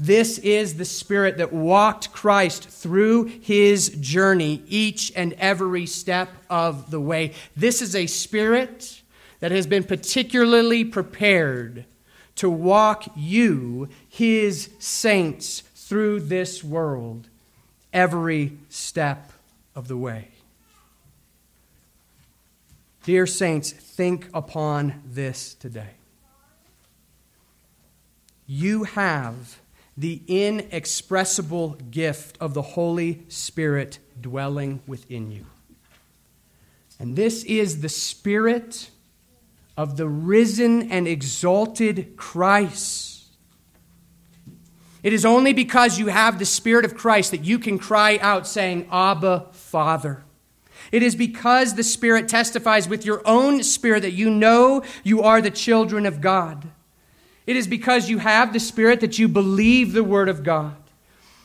This 0.01 0.39
is 0.39 0.77
the 0.77 0.85
Spirit 0.85 1.37
that 1.37 1.53
walked 1.53 2.11
Christ 2.11 2.67
through 2.67 3.25
his 3.25 3.89
journey 3.89 4.63
each 4.67 5.11
and 5.15 5.33
every 5.33 5.85
step 5.85 6.29
of 6.49 6.89
the 6.89 6.99
way. 6.99 7.33
This 7.55 7.83
is 7.83 7.95
a 7.95 8.07
Spirit 8.07 9.03
that 9.41 9.51
has 9.51 9.67
been 9.67 9.83
particularly 9.83 10.83
prepared 10.83 11.85
to 12.37 12.49
walk 12.49 13.11
you, 13.15 13.89
his 14.09 14.71
saints, 14.79 15.61
through 15.75 16.21
this 16.21 16.63
world 16.63 17.27
every 17.93 18.57
step 18.69 19.31
of 19.75 19.87
the 19.87 19.97
way. 19.97 20.29
Dear 23.03 23.27
saints, 23.27 23.69
think 23.69 24.29
upon 24.33 25.03
this 25.05 25.53
today. 25.53 25.91
You 28.47 28.85
have 28.85 29.60
the 30.01 30.19
inexpressible 30.27 31.77
gift 31.91 32.35
of 32.41 32.55
the 32.55 32.61
Holy 32.63 33.23
Spirit 33.27 33.99
dwelling 34.19 34.81
within 34.87 35.29
you. 35.29 35.45
And 36.99 37.15
this 37.15 37.43
is 37.43 37.81
the 37.81 37.89
Spirit 37.89 38.89
of 39.77 39.97
the 39.97 40.07
risen 40.07 40.91
and 40.91 41.07
exalted 41.07 42.17
Christ. 42.17 43.25
It 45.03 45.13
is 45.13 45.23
only 45.23 45.53
because 45.53 45.99
you 45.99 46.07
have 46.07 46.39
the 46.39 46.45
Spirit 46.45 46.83
of 46.83 46.95
Christ 46.95 47.29
that 47.29 47.45
you 47.45 47.59
can 47.59 47.77
cry 47.77 48.17
out, 48.23 48.47
saying, 48.47 48.87
Abba, 48.91 49.49
Father. 49.51 50.23
It 50.91 51.03
is 51.03 51.15
because 51.15 51.75
the 51.75 51.83
Spirit 51.83 52.27
testifies 52.27 52.89
with 52.89 53.05
your 53.05 53.21
own 53.23 53.61
spirit 53.61 54.01
that 54.01 54.13
you 54.13 54.31
know 54.31 54.81
you 55.03 55.21
are 55.21 55.43
the 55.43 55.51
children 55.51 56.07
of 56.07 56.21
God. 56.21 56.71
It 57.51 57.57
is 57.57 57.67
because 57.67 58.09
you 58.09 58.19
have 58.19 58.53
the 58.53 58.61
Spirit 58.61 59.01
that 59.01 59.19
you 59.19 59.27
believe 59.27 59.91
the 59.91 60.05
Word 60.05 60.29
of 60.29 60.41
God. 60.41 60.77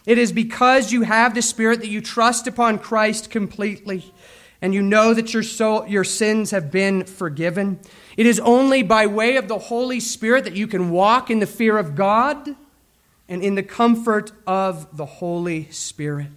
It 0.06 0.18
is 0.18 0.30
because 0.30 0.92
you 0.92 1.02
have 1.02 1.34
the 1.34 1.42
Spirit 1.42 1.80
that 1.80 1.88
you 1.88 2.00
trust 2.00 2.46
upon 2.46 2.78
Christ 2.78 3.28
completely 3.28 4.14
and 4.62 4.72
you 4.72 4.82
know 4.82 5.12
that 5.14 5.34
your, 5.34 5.42
soul, 5.42 5.84
your 5.88 6.04
sins 6.04 6.52
have 6.52 6.70
been 6.70 7.02
forgiven. 7.02 7.80
It 8.16 8.24
is 8.24 8.38
only 8.38 8.84
by 8.84 9.08
way 9.08 9.34
of 9.34 9.48
the 9.48 9.58
Holy 9.58 9.98
Spirit 9.98 10.44
that 10.44 10.54
you 10.54 10.68
can 10.68 10.90
walk 10.92 11.28
in 11.28 11.40
the 11.40 11.44
fear 11.46 11.76
of 11.76 11.96
God 11.96 12.54
and 13.28 13.42
in 13.42 13.56
the 13.56 13.64
comfort 13.64 14.30
of 14.46 14.96
the 14.96 15.06
Holy 15.06 15.68
Spirit. 15.72 16.28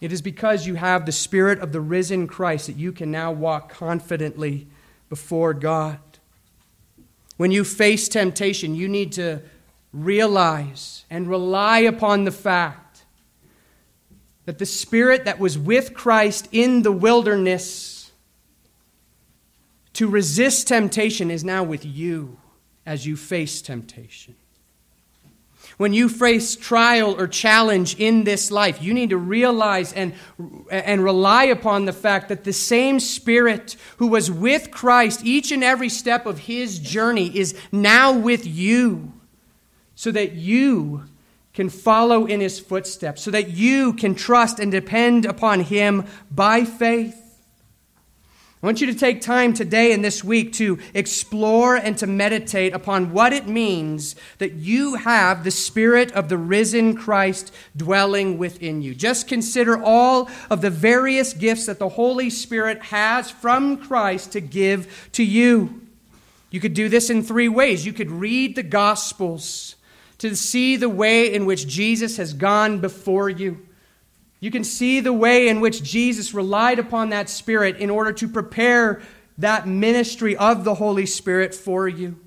It 0.00 0.10
is 0.10 0.22
because 0.22 0.66
you 0.66 0.76
have 0.76 1.04
the 1.04 1.12
Spirit 1.12 1.58
of 1.58 1.72
the 1.72 1.82
risen 1.82 2.28
Christ 2.28 2.68
that 2.68 2.76
you 2.76 2.92
can 2.92 3.10
now 3.10 3.30
walk 3.30 3.68
confidently 3.68 4.68
before 5.10 5.52
God. 5.52 5.98
When 7.36 7.50
you 7.50 7.64
face 7.64 8.08
temptation, 8.08 8.74
you 8.74 8.88
need 8.88 9.12
to 9.12 9.42
realize 9.92 11.04
and 11.10 11.28
rely 11.28 11.80
upon 11.80 12.24
the 12.24 12.32
fact 12.32 13.04
that 14.46 14.58
the 14.58 14.66
Spirit 14.66 15.24
that 15.24 15.38
was 15.38 15.58
with 15.58 15.92
Christ 15.92 16.48
in 16.52 16.82
the 16.82 16.92
wilderness 16.92 18.12
to 19.94 20.08
resist 20.08 20.68
temptation 20.68 21.30
is 21.30 21.42
now 21.42 21.64
with 21.64 21.84
you 21.84 22.38
as 22.84 23.06
you 23.06 23.16
face 23.16 23.60
temptation. 23.60 24.36
When 25.76 25.92
you 25.92 26.08
face 26.08 26.56
trial 26.56 27.14
or 27.18 27.28
challenge 27.28 27.96
in 27.98 28.24
this 28.24 28.50
life, 28.50 28.80
you 28.80 28.94
need 28.94 29.10
to 29.10 29.18
realize 29.18 29.92
and, 29.92 30.14
and 30.70 31.04
rely 31.04 31.44
upon 31.44 31.84
the 31.84 31.92
fact 31.92 32.30
that 32.30 32.44
the 32.44 32.52
same 32.52 32.98
Spirit 32.98 33.76
who 33.98 34.06
was 34.06 34.30
with 34.30 34.70
Christ 34.70 35.20
each 35.22 35.52
and 35.52 35.62
every 35.62 35.90
step 35.90 36.24
of 36.24 36.38
his 36.40 36.78
journey 36.78 37.36
is 37.36 37.54
now 37.72 38.10
with 38.12 38.46
you, 38.46 39.12
so 39.94 40.10
that 40.12 40.32
you 40.32 41.04
can 41.52 41.68
follow 41.68 42.24
in 42.24 42.40
his 42.40 42.58
footsteps, 42.58 43.22
so 43.22 43.30
that 43.30 43.50
you 43.50 43.92
can 43.92 44.14
trust 44.14 44.58
and 44.58 44.72
depend 44.72 45.26
upon 45.26 45.60
him 45.60 46.04
by 46.30 46.64
faith. 46.64 47.25
I 48.62 48.66
want 48.66 48.80
you 48.80 48.86
to 48.86 48.94
take 48.94 49.20
time 49.20 49.52
today 49.52 49.92
and 49.92 50.02
this 50.02 50.24
week 50.24 50.54
to 50.54 50.78
explore 50.94 51.76
and 51.76 51.96
to 51.98 52.06
meditate 52.06 52.72
upon 52.72 53.12
what 53.12 53.34
it 53.34 53.46
means 53.46 54.16
that 54.38 54.54
you 54.54 54.94
have 54.94 55.44
the 55.44 55.50
Spirit 55.50 56.10
of 56.12 56.30
the 56.30 56.38
risen 56.38 56.96
Christ 56.96 57.52
dwelling 57.76 58.38
within 58.38 58.80
you. 58.80 58.94
Just 58.94 59.28
consider 59.28 59.78
all 59.82 60.30
of 60.48 60.62
the 60.62 60.70
various 60.70 61.34
gifts 61.34 61.66
that 61.66 61.78
the 61.78 61.90
Holy 61.90 62.30
Spirit 62.30 62.84
has 62.84 63.30
from 63.30 63.76
Christ 63.76 64.32
to 64.32 64.40
give 64.40 65.10
to 65.12 65.22
you. 65.22 65.82
You 66.50 66.58
could 66.58 66.74
do 66.74 66.88
this 66.88 67.10
in 67.10 67.22
three 67.22 67.50
ways. 67.50 67.84
You 67.84 67.92
could 67.92 68.10
read 68.10 68.56
the 68.56 68.62
Gospels 68.62 69.76
to 70.16 70.34
see 70.34 70.76
the 70.76 70.88
way 70.88 71.32
in 71.32 71.44
which 71.44 71.68
Jesus 71.68 72.16
has 72.16 72.32
gone 72.32 72.80
before 72.80 73.28
you. 73.28 73.65
You 74.40 74.50
can 74.50 74.64
see 74.64 75.00
the 75.00 75.12
way 75.12 75.48
in 75.48 75.60
which 75.60 75.82
Jesus 75.82 76.34
relied 76.34 76.78
upon 76.78 77.10
that 77.10 77.30
Spirit 77.30 77.76
in 77.76 77.90
order 77.90 78.12
to 78.12 78.28
prepare 78.28 79.00
that 79.38 79.66
ministry 79.66 80.36
of 80.36 80.64
the 80.64 80.74
Holy 80.74 81.06
Spirit 81.06 81.54
for 81.54 81.88
you. 81.88 82.18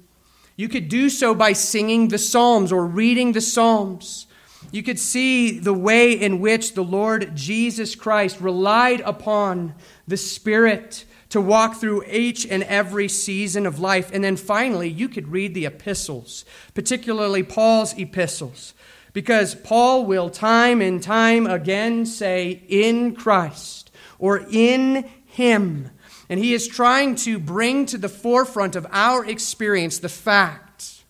You 0.55 0.67
could 0.67 0.89
do 0.89 1.09
so 1.09 1.33
by 1.33 1.53
singing 1.53 2.09
the 2.09 2.17
Psalms 2.17 2.71
or 2.71 2.85
reading 2.85 3.31
the 3.31 3.41
Psalms. 3.41 4.27
You 4.71 4.83
could 4.83 4.99
see 4.99 5.57
the 5.57 5.73
way 5.73 6.11
in 6.11 6.39
which 6.39 6.73
the 6.73 6.83
Lord 6.83 7.35
Jesus 7.35 7.95
Christ 7.95 8.41
relied 8.41 9.01
upon 9.01 9.73
the 10.07 10.17
Spirit 10.17 11.05
to 11.29 11.39
walk 11.39 11.75
through 11.75 12.03
each 12.05 12.45
and 12.45 12.63
every 12.63 13.07
season 13.07 13.65
of 13.65 13.79
life. 13.79 14.11
And 14.11 14.23
then 14.23 14.35
finally, 14.35 14.89
you 14.89 15.07
could 15.07 15.29
read 15.29 15.53
the 15.53 15.65
epistles, 15.65 16.43
particularly 16.73 17.43
Paul's 17.43 17.97
epistles. 17.97 18.73
Because 19.13 19.55
Paul 19.55 20.05
will 20.05 20.29
time 20.29 20.81
and 20.81 21.01
time 21.01 21.47
again 21.47 22.05
say, 22.05 22.63
in 22.67 23.15
Christ 23.15 23.91
or 24.19 24.45
in 24.51 25.09
Him. 25.25 25.89
And 26.29 26.39
he 26.39 26.53
is 26.53 26.67
trying 26.67 27.15
to 27.15 27.39
bring 27.39 27.87
to 27.87 27.97
the 27.97 28.09
forefront 28.09 28.75
of 28.75 28.85
our 28.91 29.25
experience 29.25 29.97
the 29.97 30.09
fact 30.09 31.03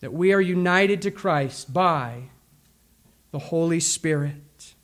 that 0.00 0.12
we 0.12 0.32
are 0.32 0.40
united 0.40 1.02
to 1.02 1.10
Christ 1.10 1.72
by 1.72 2.24
the 3.32 3.38
Holy 3.38 3.80
Spirit. 3.80 4.74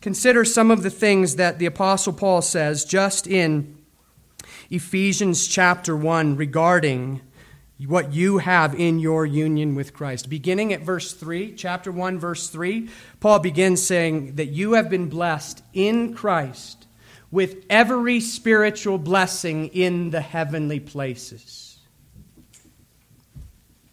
consider 0.00 0.44
some 0.44 0.70
of 0.70 0.82
the 0.82 0.90
things 0.90 1.36
that 1.36 1.58
the 1.58 1.66
Apostle 1.66 2.12
Paul 2.12 2.40
says 2.40 2.84
just 2.84 3.26
in 3.26 3.76
Ephesians 4.70 5.48
chapter 5.48 5.96
1 5.96 6.36
regarding 6.36 7.20
what 7.86 8.12
you 8.12 8.38
have 8.38 8.74
in 8.74 8.98
your 8.98 9.24
union 9.24 9.74
with 9.74 9.94
Christ. 9.94 10.28
Beginning 10.28 10.72
at 10.72 10.82
verse 10.82 11.12
3, 11.12 11.54
chapter 11.54 11.92
1, 11.92 12.18
verse 12.18 12.50
3, 12.50 12.88
Paul 13.20 13.38
begins 13.38 13.82
saying 13.82 14.34
that 14.34 14.48
you 14.48 14.72
have 14.72 14.90
been 14.90 15.08
blessed 15.08 15.62
in 15.72 16.14
Christ 16.14 16.86
with 17.30 17.64
every 17.70 18.20
spiritual 18.20 18.98
blessing 18.98 19.68
in 19.68 20.10
the 20.10 20.20
heavenly 20.20 20.80
places. 20.80 21.78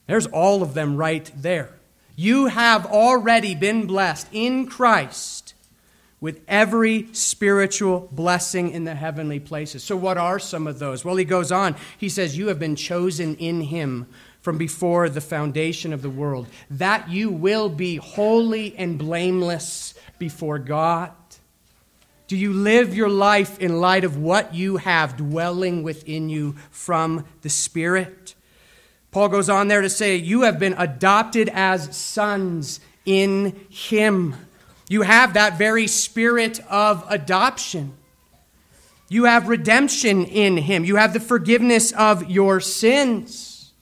There's 0.08 0.28
all 0.28 0.64
of 0.64 0.74
them 0.74 0.96
right 0.96 1.30
there. 1.36 1.72
You 2.16 2.48
have 2.48 2.86
already 2.86 3.56
been 3.56 3.86
blessed 3.86 4.28
in 4.32 4.68
Christ 4.68 5.45
with 6.26 6.42
every 6.48 7.08
spiritual 7.12 8.10
blessing 8.12 8.72
in 8.72 8.84
the 8.84 8.96
heavenly 8.96 9.40
places. 9.40 9.84
So, 9.84 9.96
what 9.96 10.18
are 10.18 10.40
some 10.40 10.66
of 10.66 10.80
those? 10.80 11.06
Well, 11.06 11.18
he 11.18 11.24
goes 11.24 11.52
on. 11.52 11.76
He 12.00 12.10
says, 12.10 12.36
You 12.36 12.48
have 12.48 12.58
been 12.58 12.76
chosen 12.76 13.36
in 13.36 13.62
him 13.62 14.08
from 14.42 14.58
before 14.58 15.08
the 15.08 15.22
foundation 15.22 15.94
of 15.94 16.02
the 16.02 16.10
world, 16.10 16.48
that 16.72 17.10
you 17.10 17.30
will 17.30 17.70
be 17.70 17.98
holy 17.98 18.76
and 18.76 18.98
blameless 18.98 19.94
before 20.18 20.58
God. 20.58 21.12
Do 22.28 22.36
you 22.36 22.54
live 22.54 22.96
your 22.96 23.08
life 23.08 23.60
in 23.60 23.80
light 23.80 24.04
of 24.04 24.18
what 24.18 24.56
you 24.56 24.78
have 24.78 25.18
dwelling 25.18 25.84
within 25.84 26.30
you 26.30 26.56
from 26.72 27.24
the 27.44 27.52
Spirit? 27.52 28.34
Paul 29.12 29.30
goes 29.30 29.48
on 29.48 29.68
there 29.68 29.82
to 29.82 29.92
say, 29.92 30.16
You 30.16 30.42
have 30.42 30.58
been 30.58 30.74
adopted 30.74 31.50
as 31.50 31.96
sons 31.96 32.80
in 33.06 33.68
Him. 33.70 34.34
You 34.88 35.02
have 35.02 35.34
that 35.34 35.58
very 35.58 35.88
spirit 35.88 36.60
of 36.70 37.04
adoption. 37.10 37.94
You 39.10 39.26
have 39.26 39.48
redemption 39.48 40.26
in 40.26 40.58
Him. 40.58 40.86
You 40.86 40.98
have 40.98 41.14
the 41.14 41.20
forgiveness 41.20 41.92
of 41.94 42.30
your 42.30 42.60
sins. 42.60 43.74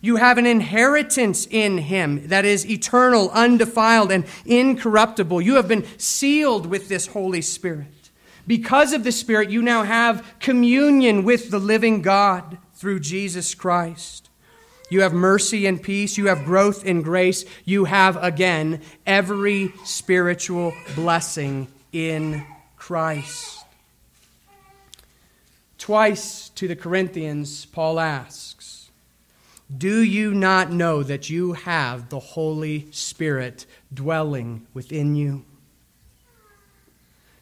You 0.00 0.16
have 0.16 0.38
an 0.38 0.46
inheritance 0.46 1.46
in 1.50 1.78
Him 1.78 2.28
that 2.28 2.44
is 2.44 2.68
eternal, 2.68 3.30
undefiled, 3.30 4.12
and 4.12 4.24
incorruptible. 4.44 5.40
You 5.40 5.54
have 5.54 5.68
been 5.68 5.86
sealed 5.98 6.66
with 6.66 6.88
this 6.88 7.08
Holy 7.08 7.42
Spirit. 7.42 7.88
Because 8.46 8.92
of 8.92 9.04
the 9.04 9.12
Spirit, 9.12 9.50
you 9.50 9.62
now 9.62 9.82
have 9.82 10.34
communion 10.38 11.24
with 11.24 11.50
the 11.50 11.58
living 11.58 12.02
God 12.02 12.58
through 12.74 13.00
Jesus 13.00 13.54
Christ. 13.54 14.28
You 14.88 15.02
have 15.02 15.12
mercy 15.12 15.66
and 15.66 15.82
peace. 15.82 16.16
You 16.16 16.26
have 16.26 16.44
growth 16.44 16.84
in 16.84 17.02
grace. 17.02 17.44
You 17.64 17.86
have, 17.86 18.22
again, 18.22 18.80
every 19.04 19.72
spiritual 19.84 20.72
blessing 20.94 21.68
in 21.92 22.44
Christ. 22.76 23.64
Twice 25.78 26.50
to 26.50 26.68
the 26.68 26.76
Corinthians, 26.76 27.66
Paul 27.66 27.98
asks, 27.98 28.90
Do 29.76 30.00
you 30.02 30.32
not 30.32 30.70
know 30.70 31.02
that 31.02 31.30
you 31.30 31.54
have 31.54 32.08
the 32.08 32.20
Holy 32.20 32.86
Spirit 32.92 33.66
dwelling 33.92 34.66
within 34.72 35.16
you? 35.16 35.44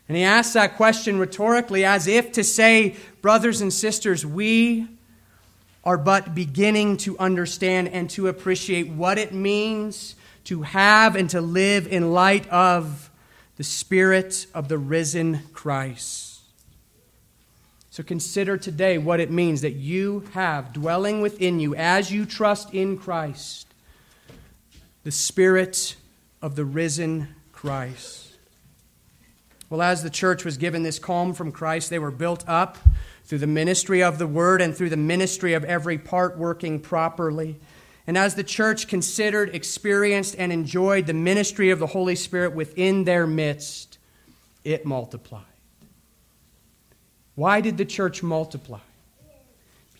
And 0.09 0.17
he 0.17 0.23
asks 0.23 0.55
that 0.55 0.77
question 0.77 1.19
rhetorically 1.19 1.85
as 1.85 2.07
if 2.07 2.33
to 2.33 2.45
say, 2.45 2.97
Brothers 3.23 3.61
and 3.61 3.73
sisters, 3.73 4.25
we 4.25 4.89
are 5.85 5.99
but 5.99 6.35
beginning 6.35 6.97
to 6.97 7.17
understand 7.19 7.89
and 7.89 8.09
to 8.11 8.27
appreciate 8.27 8.89
what 8.89 9.19
it 9.19 9.33
means 9.33 10.17
to 10.45 10.63
have 10.63 11.15
and 11.17 11.31
to 11.31 11.41
live 11.41 11.87
in 11.87 12.13
light 12.13 12.49
of 12.49 13.11
the 13.57 13.65
Spirit 13.65 14.47
of 14.55 14.69
the 14.69 14.79
risen 14.79 15.41
Christ. 15.53 16.41
So 17.91 18.03
consider 18.03 18.57
today 18.57 18.99
what 18.99 19.21
it 19.21 19.31
means 19.31 19.61
that 19.61 19.75
you 19.75 20.25
have 20.33 20.73
dwelling 20.73 21.21
within 21.21 21.61
you 21.61 21.77
as 21.77 22.11
you 22.11 22.25
trust 22.25 22.75
in 22.75 22.99
Christ 22.99 23.69
the 25.05 25.13
Spirit 25.13 25.97
of 26.41 26.57
the 26.57 26.65
risen 26.65 27.29
Christ. 27.53 28.33
Well, 29.71 29.83
as 29.83 30.03
the 30.03 30.11
church 30.11 30.45
was 30.45 30.57
given 30.57 30.83
this 30.83 30.99
calm 30.99 31.35
from 31.35 31.53
Christ, 31.53 31.91
they 31.91 31.99
were 31.99 32.11
built 32.11 32.43
up 32.49 32.79
through 33.25 33.39
the 33.39 33.47
ministry 33.47 34.03
of 34.03 34.19
the 34.19 34.27
word 34.27 34.61
and 34.61 34.77
through 34.77 34.91
the 34.91 34.97
ministry 34.97 35.55
of 35.55 35.65
every 35.65 35.99
part 35.99 36.37
working 36.37 36.79
properly. 36.81 37.59
And 38.07 38.19
as 38.19 38.35
the 38.35 38.45
church 38.45 38.87
considered, 38.87 39.55
experienced, 39.55 40.37
and 40.39 40.53
enjoyed 40.53 41.07
the 41.07 41.15
ministry 41.15 41.71
of 41.71 41.79
the 41.79 41.87
Holy 41.87 42.15
Spirit 42.15 42.55
within 42.55 43.05
their 43.05 43.27
midst, 43.27 43.99
it 44.63 44.85
multiplied. 44.85 45.45
Why 47.35 47.61
did 47.61 47.79
the 47.79 47.85
church 47.85 48.23
multiply? 48.23 48.81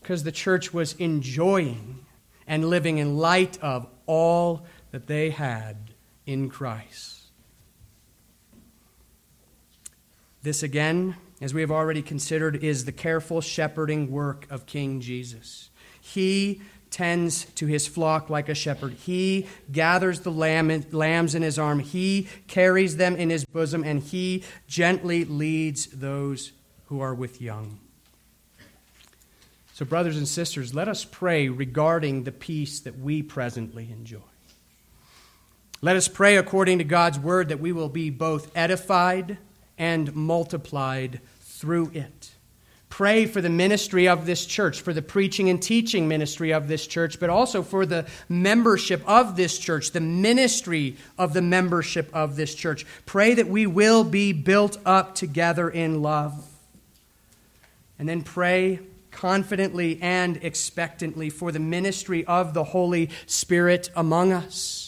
Because 0.01 0.23
the 0.23 0.33
church 0.33 0.75
was 0.75 0.93
enjoying 0.95 2.05
and 2.47 2.69
living 2.69 2.99
in 2.99 3.17
light 3.17 3.59
of 3.63 3.87
all 4.07 4.67
that 4.91 5.07
they 5.07 5.31
had 5.31 5.77
in 6.27 6.51
Christ. 6.51 7.23
This 10.43 10.63
again 10.63 11.17
as 11.41 11.53
we 11.53 11.61
have 11.61 11.71
already 11.71 12.03
considered, 12.03 12.63
is 12.63 12.85
the 12.85 12.93
careful 12.93 13.41
shepherding 13.41 14.11
work 14.11 14.47
of 14.51 14.67
King 14.67 15.01
Jesus. 15.01 15.71
He 16.01 16.63
tends 16.91 17.47
to 17.57 17.67
his 17.67 17.89
flock 17.89 18.31
like 18.31 18.49
a 18.49 18.55
shepherd. 18.55 18.93
He 18.93 19.49
gathers 19.73 20.21
the 20.21 20.31
lamb, 20.31 20.85
lambs 20.93 21.35
in 21.35 21.43
his 21.43 21.59
arm. 21.59 21.81
He 21.81 22.29
carries 22.47 22.97
them 22.99 23.17
in 23.17 23.31
his 23.31 23.45
bosom, 23.45 23.83
and 23.83 24.01
he 24.01 24.45
gently 24.69 25.25
leads 25.25 25.87
those 25.87 26.53
who 26.87 27.01
are 27.01 27.15
with 27.15 27.43
young. 27.43 27.81
So, 29.73 29.85
brothers 29.85 30.17
and 30.17 30.29
sisters, 30.29 30.73
let 30.73 30.87
us 30.87 31.05
pray 31.05 31.49
regarding 31.49 32.23
the 32.23 32.31
peace 32.31 32.79
that 32.81 32.97
we 32.97 33.25
presently 33.25 33.91
enjoy. 33.91 34.19
Let 35.83 35.97
us 35.97 36.07
pray 36.07 36.37
according 36.37 36.79
to 36.79 36.85
God's 36.85 37.19
word 37.19 37.49
that 37.49 37.59
we 37.59 37.73
will 37.73 37.89
be 37.89 38.09
both 38.09 38.57
edified 38.57 39.37
and 39.79 40.15
multiplied 40.15 41.21
through 41.41 41.91
it. 41.95 42.31
Pray 42.89 43.27
for 43.27 43.41
the 43.41 43.51
ministry 43.51 44.07
of 44.07 44.25
this 44.25 44.47
church, 44.47 44.81
for 44.81 44.93
the 44.93 45.03
preaching 45.03 45.51
and 45.51 45.61
teaching 45.61 46.07
ministry 46.07 46.53
of 46.53 46.69
this 46.69 46.87
church, 46.87 47.19
but 47.19 47.29
also 47.29 47.61
for 47.61 47.85
the 47.85 48.07
membership 48.29 49.03
of 49.05 49.35
this 49.35 49.59
church, 49.59 49.91
the 49.91 50.01
ministry 50.01 50.97
of 51.19 51.33
the 51.33 51.43
membership 51.43 52.09
of 52.13 52.37
this 52.37 52.55
church. 52.55 52.87
Pray 53.05 53.35
that 53.35 53.49
we 53.49 53.67
will 53.67 54.05
be 54.05 54.33
built 54.33 54.79
up 54.87 55.17
together 55.17 55.69
in 55.69 56.03
love. 56.03 56.47
And 57.99 58.09
then 58.09 58.23
pray 58.23 58.79
confidently 59.11 59.99
and 60.01 60.37
expectantly 60.45 61.31
for 61.31 61.51
the 61.51 61.59
ministry 61.59 62.25
of 62.27 62.55
the 62.55 62.63
Holy 62.63 63.11
Spirit 63.27 63.91
among 63.97 64.33
us. 64.33 64.84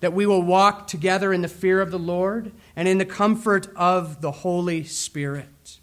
That 0.00 0.12
we 0.12 0.26
will 0.26 0.42
walk 0.42 0.86
together 0.86 1.32
in 1.32 1.42
the 1.42 1.48
fear 1.48 1.80
of 1.80 1.90
the 1.90 1.98
Lord 1.98 2.52
and 2.76 2.86
in 2.86 2.98
the 2.98 3.04
comfort 3.04 3.68
of 3.74 4.20
the 4.20 4.30
Holy 4.30 4.84
Spirit. 4.84 5.78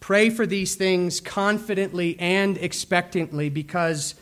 Pray 0.00 0.30
for 0.30 0.46
these 0.46 0.74
things 0.74 1.20
confidently 1.20 2.18
and 2.18 2.58
expectantly 2.58 3.48
because 3.48 4.16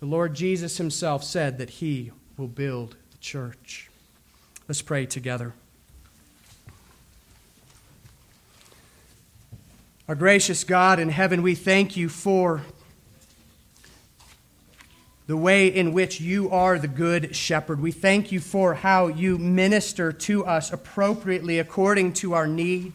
the 0.00 0.06
Lord 0.06 0.34
Jesus 0.34 0.78
himself 0.78 1.22
said 1.22 1.58
that 1.58 1.70
he 1.70 2.10
will 2.36 2.48
build 2.48 2.96
the 3.10 3.18
church. 3.18 3.90
Let's 4.66 4.82
pray 4.82 5.06
together. 5.06 5.52
Our 10.08 10.14
gracious 10.14 10.64
God 10.64 10.98
in 10.98 11.10
heaven, 11.10 11.42
we 11.42 11.54
thank 11.54 11.94
you 11.94 12.08
for 12.08 12.62
the 15.28 15.36
way 15.36 15.68
in 15.68 15.92
which 15.92 16.22
you 16.22 16.50
are 16.50 16.78
the 16.78 16.88
good 16.88 17.36
shepherd. 17.36 17.82
We 17.82 17.92
thank 17.92 18.32
you 18.32 18.40
for 18.40 18.72
how 18.72 19.08
you 19.08 19.36
minister 19.36 20.10
to 20.10 20.46
us 20.46 20.72
appropriately 20.72 21.58
according 21.58 22.14
to 22.14 22.32
our 22.32 22.46
need. 22.46 22.94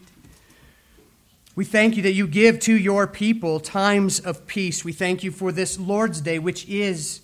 We 1.54 1.64
thank 1.64 1.96
you 1.96 2.02
that 2.02 2.14
you 2.14 2.26
give 2.26 2.58
to 2.60 2.76
your 2.76 3.06
people 3.06 3.60
times 3.60 4.18
of 4.18 4.48
peace. 4.48 4.84
We 4.84 4.92
thank 4.92 5.22
you 5.22 5.30
for 5.30 5.52
this 5.52 5.78
Lord's 5.78 6.20
Day, 6.20 6.40
which 6.40 6.68
is 6.68 7.20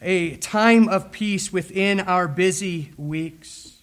a 0.00 0.36
time 0.36 0.88
of 0.88 1.10
peace 1.10 1.52
within 1.52 1.98
our 1.98 2.28
busy 2.28 2.92
weeks. 2.96 3.78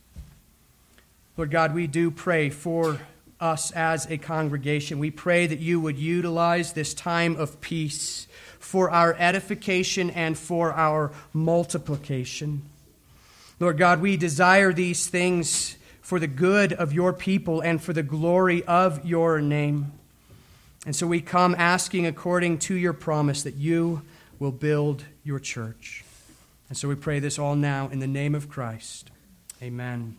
Lord 1.35 1.51
God, 1.51 1.75
we 1.75 1.85
do 1.85 2.09
pray 2.09 2.49
for 2.49 2.97
us 3.41 3.71
as 3.71 4.09
a 4.09 4.17
congregation. 4.17 4.99
We 4.99 5.11
pray 5.11 5.47
that 5.47 5.59
you 5.59 5.81
would 5.81 5.99
utilize 5.99 6.71
this 6.71 6.93
time 6.93 7.35
of 7.35 7.59
peace 7.59 8.27
for 8.63 8.89
our 8.89 9.13
edification 9.19 10.09
and 10.09 10.37
for 10.37 10.73
our 10.73 11.11
multiplication. 11.33 12.61
Lord 13.59 13.77
God, 13.77 14.01
we 14.01 14.17
desire 14.17 14.73
these 14.73 15.07
things 15.07 15.75
for 16.01 16.19
the 16.19 16.27
good 16.27 16.73
of 16.73 16.93
your 16.93 17.13
people 17.13 17.61
and 17.61 17.81
for 17.81 17.93
the 17.93 18.03
glory 18.03 18.63
of 18.63 19.05
your 19.05 19.41
name. 19.41 19.91
And 20.85 20.95
so 20.95 21.05
we 21.05 21.21
come 21.21 21.55
asking 21.57 22.07
according 22.07 22.59
to 22.59 22.75
your 22.75 22.93
promise 22.93 23.43
that 23.43 23.55
you 23.55 24.01
will 24.39 24.51
build 24.51 25.03
your 25.23 25.39
church. 25.39 26.03
And 26.69 26.77
so 26.77 26.87
we 26.87 26.95
pray 26.95 27.19
this 27.19 27.37
all 27.37 27.55
now 27.55 27.89
in 27.89 27.99
the 27.99 28.07
name 28.07 28.33
of 28.33 28.49
Christ. 28.49 29.11
Amen. 29.61 30.15